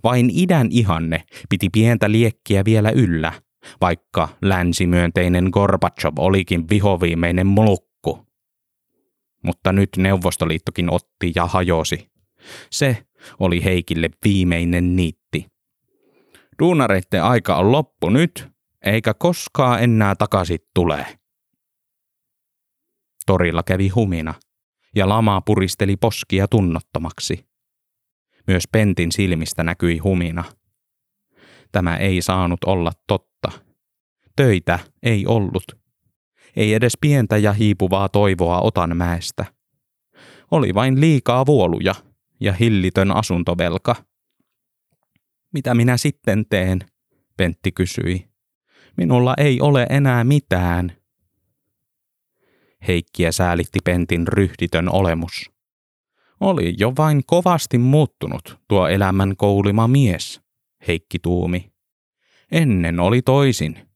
Vain 0.04 0.30
idän 0.32 0.68
ihanne 0.70 1.24
piti 1.48 1.68
pientä 1.70 2.10
liekkiä 2.10 2.64
vielä 2.64 2.90
yllä, 2.90 3.32
vaikka 3.80 4.28
länsimyönteinen 4.42 5.48
Gorbachev 5.52 6.12
olikin 6.18 6.68
vihoviimeinen 6.68 7.46
mulukku. 7.46 8.26
Mutta 9.42 9.72
nyt 9.72 9.90
Neuvostoliittokin 9.96 10.90
otti 10.90 11.32
ja 11.34 11.46
hajosi. 11.46 12.10
Se 12.70 13.06
oli 13.40 13.64
Heikille 13.64 14.10
viimeinen 14.24 14.96
niitti. 14.96 15.46
Duunareitten 16.58 17.24
aika 17.24 17.56
on 17.56 17.72
loppu 17.72 18.10
nyt, 18.10 18.48
eikä 18.84 19.14
koskaan 19.14 19.82
enää 19.82 20.14
takaisin 20.14 20.58
tule. 20.74 21.06
Torilla 23.26 23.62
kävi 23.62 23.88
humina, 23.88 24.34
ja 24.94 25.08
lama 25.08 25.40
puristeli 25.40 25.96
poskia 25.96 26.48
tunnottomaksi. 26.48 27.48
Myös 28.46 28.64
Pentin 28.72 29.12
silmistä 29.12 29.62
näkyi 29.62 29.98
humina. 29.98 30.44
Tämä 31.72 31.96
ei 31.96 32.22
saanut 32.22 32.64
olla 32.64 32.92
totta. 33.06 33.52
Töitä 34.36 34.78
ei 35.02 35.26
ollut. 35.26 35.64
Ei 36.56 36.74
edes 36.74 36.92
pientä 37.00 37.36
ja 37.36 37.52
hiipuvaa 37.52 38.08
toivoa 38.08 38.60
otan 38.60 38.96
mäestä. 38.96 39.44
Oli 40.50 40.74
vain 40.74 41.00
liikaa 41.00 41.46
vuoluja 41.46 41.94
ja 42.40 42.52
hillitön 42.52 43.16
asuntovelka. 43.16 43.96
Mitä 45.52 45.74
minä 45.74 45.96
sitten 45.96 46.44
teen? 46.50 46.78
Pentti 47.36 47.72
kysyi. 47.72 48.28
Minulla 48.96 49.34
ei 49.38 49.60
ole 49.60 49.86
enää 49.90 50.24
mitään. 50.24 50.97
Heikkiä 52.88 53.32
säälitti 53.32 53.78
Pentin 53.84 54.28
ryhditön 54.28 54.88
olemus. 54.88 55.50
Oli 56.40 56.74
jo 56.78 56.92
vain 56.98 57.22
kovasti 57.26 57.78
muuttunut 57.78 58.60
tuo 58.68 58.88
elämän 58.88 59.36
koulima 59.36 59.88
mies, 59.88 60.40
Heikki 60.88 61.18
tuumi. 61.18 61.72
Ennen 62.52 63.00
oli 63.00 63.22
toisin. 63.22 63.88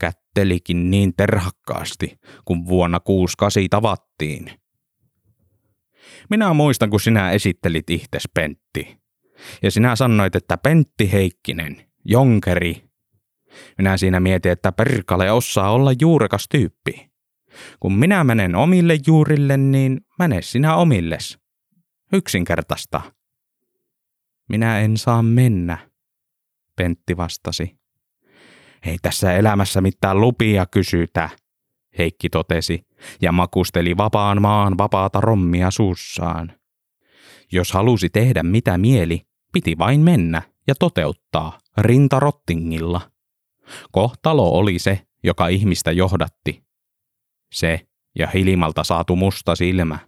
Kättelikin 0.00 0.90
niin 0.90 1.12
terhakkaasti, 1.16 2.18
kun 2.44 2.66
vuonna 2.66 3.00
68 3.00 3.70
tavattiin. 3.70 4.50
Minä 6.30 6.52
muistan, 6.52 6.90
kun 6.90 7.00
sinä 7.00 7.30
esittelit 7.30 7.90
ihtes 7.90 8.28
Pentti. 8.34 8.96
Ja 9.62 9.70
sinä 9.70 9.96
sanoit, 9.96 10.36
että 10.36 10.56
Pentti 10.56 11.12
Heikkinen, 11.12 11.90
jonkeri. 12.04 12.84
Minä 13.78 13.96
siinä 13.96 14.20
mietin, 14.20 14.52
että 14.52 14.72
perkale 14.72 15.32
osaa 15.32 15.72
olla 15.72 15.90
juurekas 16.00 16.46
tyyppi. 16.48 17.11
Kun 17.80 17.98
minä 17.98 18.24
menen 18.24 18.54
omille 18.54 18.98
juurille, 19.06 19.56
niin 19.56 20.00
mene 20.18 20.42
sinä 20.42 20.76
omilles. 20.76 21.38
Yksinkertaista. 22.12 23.00
Minä 24.48 24.80
en 24.80 24.96
saa 24.96 25.22
mennä, 25.22 25.78
Pentti 26.76 27.16
vastasi. 27.16 27.76
Ei 28.86 28.96
tässä 29.02 29.32
elämässä 29.32 29.80
mitään 29.80 30.20
lupia 30.20 30.66
kysytä, 30.66 31.30
Heikki 31.98 32.30
totesi 32.30 32.86
ja 33.22 33.32
makusteli 33.32 33.96
vapaan 33.96 34.42
maan 34.42 34.78
vapaata 34.78 35.20
rommia 35.20 35.70
suussaan. 35.70 36.52
Jos 37.52 37.72
halusi 37.72 38.10
tehdä 38.10 38.42
mitä 38.42 38.78
mieli, 38.78 39.22
piti 39.52 39.78
vain 39.78 40.00
mennä 40.00 40.42
ja 40.68 40.74
toteuttaa 40.74 41.58
rintarottingilla. 41.78 43.00
Kohtalo 43.92 44.48
oli 44.48 44.78
se, 44.78 45.06
joka 45.24 45.48
ihmistä 45.48 45.92
johdatti. 45.92 46.61
Se 47.52 47.80
ja 48.18 48.26
Hilimalta 48.26 48.84
saatu 48.84 49.16
musta 49.16 49.54
silmä. 49.56 49.98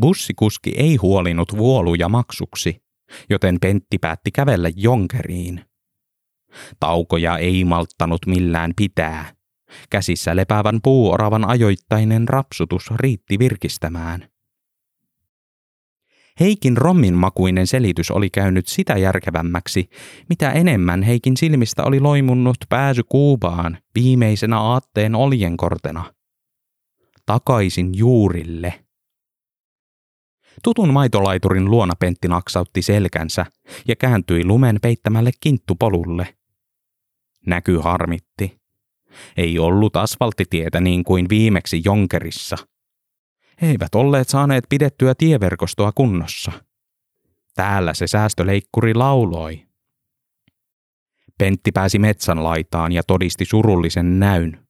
Bussikuski 0.00 0.72
ei 0.76 0.96
huolinut 0.96 1.56
vuoluja 1.56 2.08
maksuksi, 2.08 2.82
joten 3.30 3.60
Pentti 3.60 3.98
päätti 3.98 4.30
kävellä 4.30 4.70
Jonkeriin. 4.76 5.64
Taukoja 6.80 7.38
ei 7.38 7.64
malttanut 7.64 8.26
millään 8.26 8.72
pitää. 8.76 9.34
Käsissä 9.90 10.36
lepäävän 10.36 10.80
puuoravan 10.82 11.48
ajoittainen 11.48 12.28
rapsutus 12.28 12.90
riitti 12.90 13.38
virkistämään. 13.38 14.28
Heikin 16.40 16.76
rommin 16.76 17.14
makuinen 17.14 17.66
selitys 17.66 18.10
oli 18.10 18.30
käynyt 18.30 18.66
sitä 18.66 18.96
järkevämmäksi, 18.98 19.90
mitä 20.28 20.50
enemmän 20.52 21.02
Heikin 21.02 21.36
silmistä 21.36 21.84
oli 21.84 22.00
loimunnut 22.00 22.56
pääsy 22.68 23.02
Kuubaan 23.08 23.78
viimeisenä 23.94 24.60
aatteen 24.60 25.14
oljenkortena. 25.14 26.14
Takaisin 27.26 27.90
juurille. 27.94 28.84
Tutun 30.62 30.92
maitolaiturin 30.92 31.70
luona 31.70 31.94
Pentti 31.98 32.28
naksautti 32.28 32.82
selkänsä 32.82 33.46
ja 33.88 33.96
kääntyi 33.96 34.44
lumen 34.44 34.78
peittämälle 34.82 35.30
kinttupolulle. 35.40 36.34
Näky 37.46 37.78
harmitti. 37.78 38.60
Ei 39.36 39.58
ollut 39.58 39.96
asfalttitietä 39.96 40.80
niin 40.80 41.04
kuin 41.04 41.26
viimeksi 41.28 41.82
Jonkerissa. 41.84 42.56
He 43.62 43.66
eivät 43.66 43.94
olleet 43.94 44.28
saaneet 44.28 44.64
pidettyä 44.68 45.14
tieverkostoa 45.14 45.92
kunnossa. 45.92 46.52
Täällä 47.54 47.94
se 47.94 48.06
säästöleikkuri 48.06 48.94
lauloi. 48.94 49.66
Pentti 51.38 51.72
pääsi 51.72 51.98
metsän 51.98 52.44
laitaan 52.44 52.92
ja 52.92 53.02
todisti 53.02 53.44
surullisen 53.44 54.18
näyn. 54.18 54.66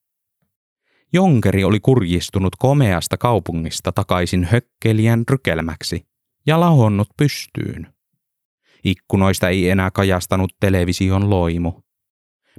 Jonkeri 1.13 1.65
oli 1.65 1.81
kurjistunut 1.81 2.57
komeasta 2.57 3.17
kaupungista 3.17 3.93
takaisin 3.93 4.45
hökkelijän 4.45 5.25
rykelmäksi 5.31 6.07
ja 6.47 6.61
lahonnut 6.61 7.09
pystyyn. 7.17 7.95
Ikkunoista 8.85 9.49
ei 9.49 9.71
enää 9.71 9.91
kajastanut 9.91 10.53
television 10.61 11.31
loimu. 11.31 11.73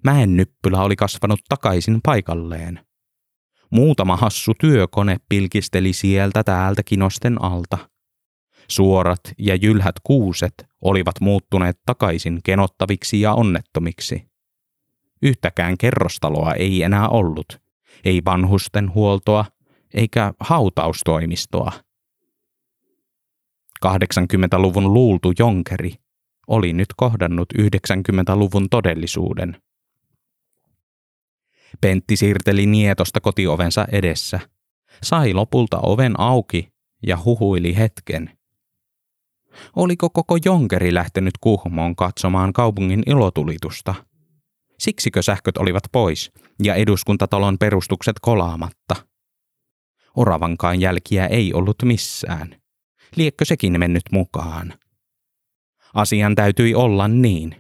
Mäen 0.03 0.37
nyppylä 0.37 0.81
oli 0.81 0.95
kasvanut 0.95 1.39
takaisin 1.49 1.99
paikalleen. 2.03 2.90
Muutama 3.71 4.17
hassu 4.17 4.51
työkone 4.59 5.17
pilkisteli 5.29 5.93
sieltä 5.93 6.43
täältä 6.43 6.83
kinosten 6.83 7.43
alta. 7.43 7.77
Suorat 8.67 9.19
ja 9.37 9.55
jylhät 9.55 9.95
kuuset 10.03 10.53
olivat 10.81 11.21
muuttuneet 11.21 11.79
takaisin 11.85 12.39
kenottaviksi 12.43 13.21
ja 13.21 13.33
onnettomiksi. 13.33 14.27
Yhtäkään 15.21 15.77
kerrostaloa 15.77 16.53
ei 16.53 16.83
enää 16.83 17.09
ollut, 17.09 17.61
ei 18.05 18.21
vanhusten 18.25 18.93
huoltoa 18.93 19.45
eikä 19.93 20.33
hautaustoimistoa. 20.39 21.71
80-luvun 23.85 24.93
luultu 24.93 25.33
jonkeri 25.39 25.95
oli 26.47 26.73
nyt 26.73 26.89
kohdannut 26.97 27.47
90-luvun 27.59 28.69
todellisuuden. 28.69 29.61
Pentti 31.81 32.17
siirteli 32.17 32.65
nietosta 32.65 33.19
kotiovensa 33.19 33.87
edessä, 33.91 34.39
sai 35.03 35.33
lopulta 35.33 35.79
oven 35.79 36.19
auki 36.19 36.73
ja 37.07 37.17
huhuili 37.25 37.77
hetken. 37.77 38.37
Oliko 39.75 40.09
koko 40.09 40.37
jonkeri 40.45 40.93
lähtenyt 40.93 41.33
Kuhmoon 41.41 41.95
katsomaan 41.95 42.53
kaupungin 42.53 43.03
ilotulitusta? 43.05 43.95
Siksikö 44.79 45.21
sähköt 45.21 45.57
olivat 45.57 45.83
pois 45.91 46.31
ja 46.63 46.75
eduskuntatalon 46.75 47.57
perustukset 47.57 48.15
kolaamatta? 48.21 48.95
Oravankaan 50.15 50.81
jälkiä 50.81 51.27
ei 51.27 51.53
ollut 51.53 51.75
missään. 51.83 52.61
Liekkö 53.15 53.45
sekin 53.45 53.79
mennyt 53.79 54.03
mukaan? 54.11 54.73
Asian 55.93 56.35
täytyi 56.35 56.75
olla 56.75 57.07
niin. 57.07 57.55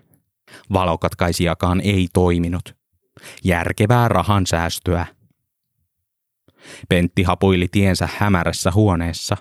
Valokatkaisijakaan 0.73 1.81
ei 1.81 2.07
toiminut. 2.13 2.80
Järkevää 3.43 4.07
rahan 4.07 4.47
säästöä. 4.47 5.05
Pentti 6.89 7.23
hapuili 7.23 7.67
tiensä 7.71 8.09
hämärässä 8.17 8.71
huoneessa, 8.71 9.37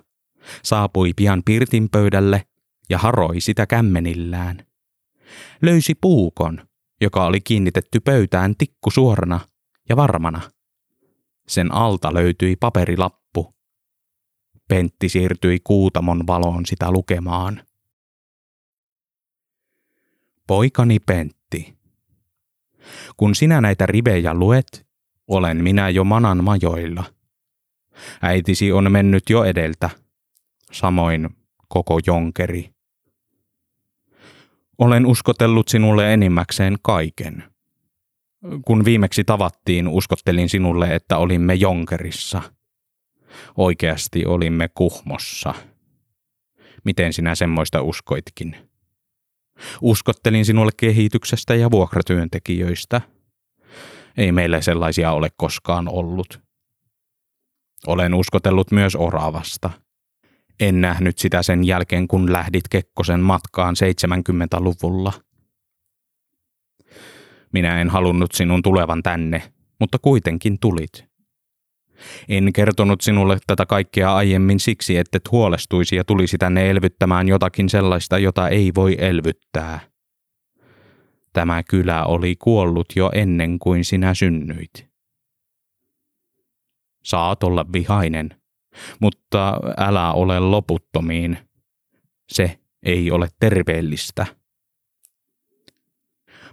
saapui 0.64 1.12
pian 1.16 1.43
pirtin 1.45 1.89
pöydälle 1.91 2.45
ja 2.91 2.99
haroi 2.99 3.41
sitä 3.41 3.66
kämmenillään. 3.66 4.66
Löysi 5.62 5.95
puukon, 5.95 6.68
joka 7.01 7.26
oli 7.26 7.41
kiinnitetty 7.41 8.01
pöytään 8.01 8.55
tikku 8.59 8.91
suorana 8.91 9.41
ja 9.89 9.97
varmana. 9.97 10.41
Sen 11.49 11.74
alta 11.74 12.14
löytyi 12.14 12.57
paperilappu. 12.57 13.55
Pentti 14.68 15.09
siirtyi 15.09 15.61
kuutamon 15.64 16.26
valoon 16.26 16.66
sitä 16.66 16.91
lukemaan. 16.91 17.62
Poikani 20.47 20.99
Pentti. 20.99 21.39
Kun 23.16 23.35
sinä 23.35 23.61
näitä 23.61 23.87
rivejä 23.87 24.35
luet, 24.35 24.87
olen 25.28 25.62
minä 25.62 25.89
jo 25.89 26.05
manan 26.05 26.45
majoilla. 26.45 27.05
Äitisi 28.22 28.72
on 28.72 28.93
mennyt 28.93 29.31
jo 29.31 29.45
edeltä, 29.45 29.91
samoin 30.72 31.28
koko 31.68 32.01
jonkeri. 32.07 32.70
Olen 34.78 35.07
uskotellut 35.07 35.68
sinulle 35.68 36.14
enimmäkseen 36.14 36.76
kaiken. 36.83 37.45
Kun 38.64 38.85
viimeksi 38.85 39.24
tavattiin, 39.24 39.89
uskottelin 39.89 40.49
sinulle, 40.49 40.95
että 40.95 41.16
olimme 41.16 41.55
Jonkerissa. 41.55 42.43
Oikeasti 43.57 44.26
olimme 44.26 44.68
Kuhmossa. 44.74 45.55
Miten 46.85 47.12
sinä 47.12 47.35
semmoista 47.35 47.83
uskoitkin? 47.83 48.70
Uskottelin 49.80 50.44
sinulle 50.44 50.72
kehityksestä 50.76 51.54
ja 51.54 51.70
vuokratyöntekijöistä. 51.70 53.00
Ei 54.16 54.32
meillä 54.32 54.61
sellaisia 54.61 55.12
ole 55.12 55.28
koskaan 55.36 55.88
ollut. 55.88 56.40
Olen 57.86 58.14
uskotellut 58.14 58.70
myös 58.70 58.96
oravasta. 58.96 59.70
En 60.61 60.80
nähnyt 60.80 61.18
sitä 61.18 61.42
sen 61.42 61.64
jälkeen, 61.64 62.08
kun 62.08 62.32
lähdit 62.32 62.68
Kekkosen 62.70 63.20
matkaan 63.20 63.74
70-luvulla. 63.74 65.12
Minä 67.52 67.80
en 67.80 67.90
halunnut 67.90 68.32
sinun 68.32 68.62
tulevan 68.62 69.02
tänne, 69.02 69.52
mutta 69.80 69.98
kuitenkin 69.98 70.58
tulit. 70.58 71.09
En 72.28 72.53
kertonut 72.53 73.01
sinulle 73.01 73.38
tätä 73.46 73.66
kaikkea 73.66 74.14
aiemmin 74.14 74.61
siksi, 74.61 74.96
että 74.96 75.16
et 75.16 75.30
huolestuisi 75.30 75.96
ja 75.96 76.05
tulisi 76.05 76.38
tänne 76.38 76.70
elvyttämään 76.70 77.28
jotakin 77.28 77.68
sellaista, 77.68 78.18
jota 78.18 78.48
ei 78.48 78.72
voi 78.74 78.96
elvyttää. 78.98 79.80
Tämä 81.32 81.62
kylä 81.62 82.05
oli 82.05 82.36
kuollut 82.36 82.86
jo 82.96 83.11
ennen 83.14 83.59
kuin 83.59 83.84
sinä 83.84 84.14
synnyit. 84.14 84.90
Saat 87.05 87.42
olla 87.42 87.66
vihainen, 87.72 88.30
mutta 89.01 89.61
älä 89.76 90.12
ole 90.12 90.40
loputtomiin. 90.40 91.38
Se 92.28 92.59
ei 92.82 93.11
ole 93.11 93.28
terveellistä. 93.40 94.26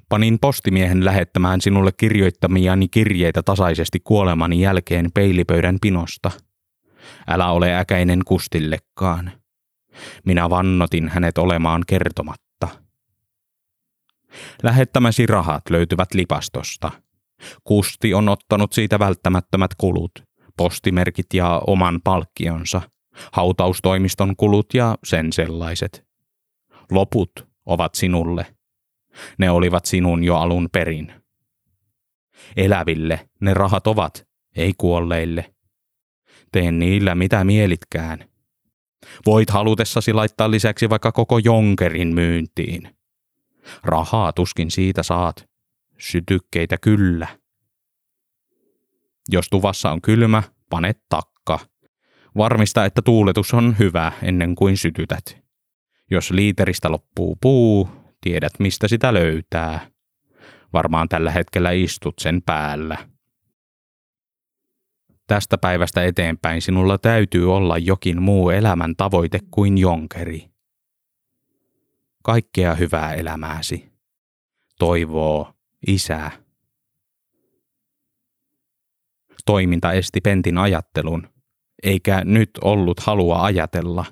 Panin 0.10 0.40
postimiehen 0.40 1.06
lähettämään 1.06 1.62
sinulle 1.62 1.92
kirjoittamiani 1.92 2.88
kirjeitä 2.88 3.44
tasaisesti 3.44 4.00
kuolemani 4.00 4.62
jälkeen 4.62 5.12
peilipöydän 5.14 5.78
pinosta. 5.82 6.32
Älä 7.28 7.52
ole 7.52 7.76
äkäinen 7.76 8.22
kustillekaan. 8.26 9.32
Minä 10.26 10.50
vannotin 10.50 11.10
hänet 11.10 11.38
olemaan 11.38 11.84
kertomatta. 11.88 12.68
Lähettämäsi 14.64 15.26
rahat 15.26 15.70
löytyvät 15.70 16.14
lipastosta. 16.14 16.92
Kusti 17.64 18.14
on 18.14 18.30
ottanut 18.30 18.74
siitä 18.74 19.00
välttämättömät 19.00 19.72
kulut, 19.78 20.12
postimerkit 20.58 21.34
ja 21.34 21.62
oman 21.68 22.02
palkkionsa, 22.04 22.82
hautaustoimiston 23.32 24.36
kulut 24.36 24.74
ja 24.74 24.98
sen 25.04 25.34
sellaiset. 25.34 26.06
Loput 26.92 27.32
ovat 27.66 27.96
sinulle– 27.96 28.46
ne 29.38 29.52
olivat 29.52 29.86
sinun 29.86 30.24
jo 30.24 30.36
alun 30.36 30.70
perin. 30.72 31.14
Eläville 32.58 33.30
ne 33.42 33.54
rahat 33.54 33.88
ovat, 33.88 34.28
ei 34.56 34.74
kuolleille. 34.78 35.54
Tee 36.52 36.72
niillä 36.72 37.16
mitä 37.16 37.44
mielitkään. 37.44 38.30
Voit 39.26 39.50
halutessasi 39.50 40.14
laittaa 40.14 40.52
lisäksi 40.52 40.90
vaikka 40.90 41.12
koko 41.12 41.38
jonkerin 41.38 42.14
myyntiin. 42.14 42.98
Rahaa 43.84 44.34
tuskin 44.34 44.72
siitä 44.72 45.04
saat. 45.04 45.50
Sytykkeitä 45.98 46.78
kyllä. 46.78 47.28
Jos 49.30 49.50
tuvassa 49.50 49.92
on 49.92 50.02
kylmä, 50.02 50.44
pane 50.70 50.96
takka. 51.10 51.60
Varmista, 52.38 52.86
että 52.86 53.02
tuuletus 53.02 53.54
on 53.54 53.76
hyvä 53.80 54.12
ennen 54.24 54.56
kuin 54.56 54.78
sytytät. 54.78 55.38
Jos 56.12 56.32
liiteristä 56.32 56.92
loppuu 56.92 57.38
puu, 57.42 57.90
Tiedät, 58.22 58.54
mistä 58.60 58.88
sitä 58.88 59.14
löytää. 59.14 59.92
Varmaan 60.74 61.10
tällä 61.10 61.32
hetkellä 61.32 61.72
istut 61.72 62.14
sen 62.20 62.42
päällä. 62.42 63.10
Tästä 65.28 65.58
päivästä 65.58 66.04
eteenpäin 66.04 66.62
sinulla 66.62 66.98
täytyy 66.98 67.56
olla 67.56 67.78
jokin 67.78 68.22
muu 68.22 68.50
elämän 68.50 68.96
tavoite 68.96 69.40
kuin 69.52 69.78
jonkeri. 69.78 70.50
Kaikkea 72.24 72.76
hyvää 72.76 73.14
elämääsi. 73.14 73.92
Toivoo 74.80 75.54
isä. 75.88 76.32
Toiminta 79.46 79.94
esti 79.94 80.22
Pentin 80.22 80.58
ajattelun, 80.58 81.30
eikä 81.84 82.22
nyt 82.26 82.50
ollut 82.62 83.00
halua 83.00 83.44
ajatella. 83.44 84.06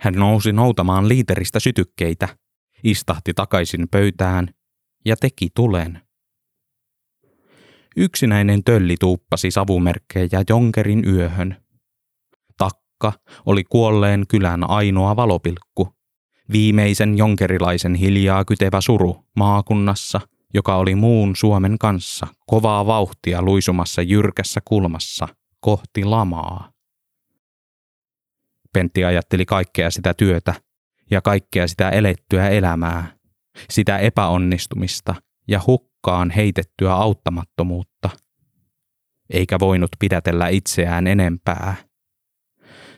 Hän 0.00 0.14
nousi 0.14 0.52
noutamaan 0.52 1.08
liiteristä 1.08 1.60
sytykkeitä– 1.60 2.28
istahti 2.84 3.34
takaisin 3.34 3.88
pöytään 3.90 4.48
ja 5.04 5.16
teki 5.16 5.48
tulen. 5.54 6.02
Yksinäinen 7.96 8.64
tölli 8.64 8.96
tuuppasi 9.00 9.50
savumerkkejä 9.50 10.42
Jonkerin 10.48 11.04
yöhön. 11.08 11.56
Takka 12.56 13.12
oli 13.46 13.64
kuolleen 13.64 14.24
kylän 14.28 14.70
ainoa 14.70 15.16
valopilkku, 15.16 15.88
viimeisen 16.52 17.18
jonkerilaisen 17.18 17.94
hiljaa 17.94 18.44
kytevä 18.44 18.80
suru 18.80 19.24
maakunnassa, 19.36 20.20
joka 20.54 20.76
oli 20.76 20.94
muun 20.94 21.36
Suomen 21.36 21.78
kanssa 21.78 22.26
kovaa 22.46 22.86
vauhtia 22.86 23.42
luisumassa 23.42 24.02
jyrkässä 24.02 24.60
kulmassa 24.64 25.28
kohti 25.60 26.04
lamaa. 26.04 26.72
Pentti 28.72 29.04
ajatteli 29.04 29.46
kaikkea 29.46 29.90
sitä 29.90 30.14
työtä, 30.14 30.54
ja 31.10 31.22
kaikkea 31.22 31.68
sitä 31.68 31.90
elettyä 31.90 32.48
elämää, 32.48 33.16
sitä 33.70 33.98
epäonnistumista 33.98 35.14
ja 35.48 35.60
hukkaan 35.66 36.30
heitettyä 36.30 36.94
auttamattomuutta. 36.94 38.10
Eikä 39.30 39.58
voinut 39.60 39.90
pidätellä 39.98 40.48
itseään 40.48 41.06
enempää. 41.06 41.74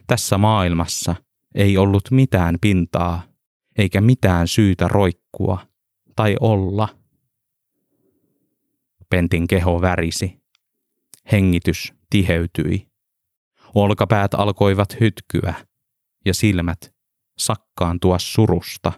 Tässä 0.07 0.39
maailmassa 0.39 1.15
ei 1.55 1.79
ollut 1.79 2.11
mitään 2.11 2.57
pintaa, 2.61 3.23
eikä 3.79 4.01
mitään 4.01 4.49
syytä 4.49 4.89
roikkua 4.89 5.67
tai 6.17 6.37
olla. 6.41 6.89
Pentin 9.11 9.49
keho 9.49 9.81
värisi. 9.81 10.41
Hengitys 11.33 11.93
tiheytyi. 12.11 12.87
Olkapäät 13.75 14.35
alkoivat 14.35 15.01
hytkyä 15.01 15.55
ja 16.27 16.35
silmät 16.35 17.00
sakkaantua 17.41 18.19
surusta. 18.19 18.93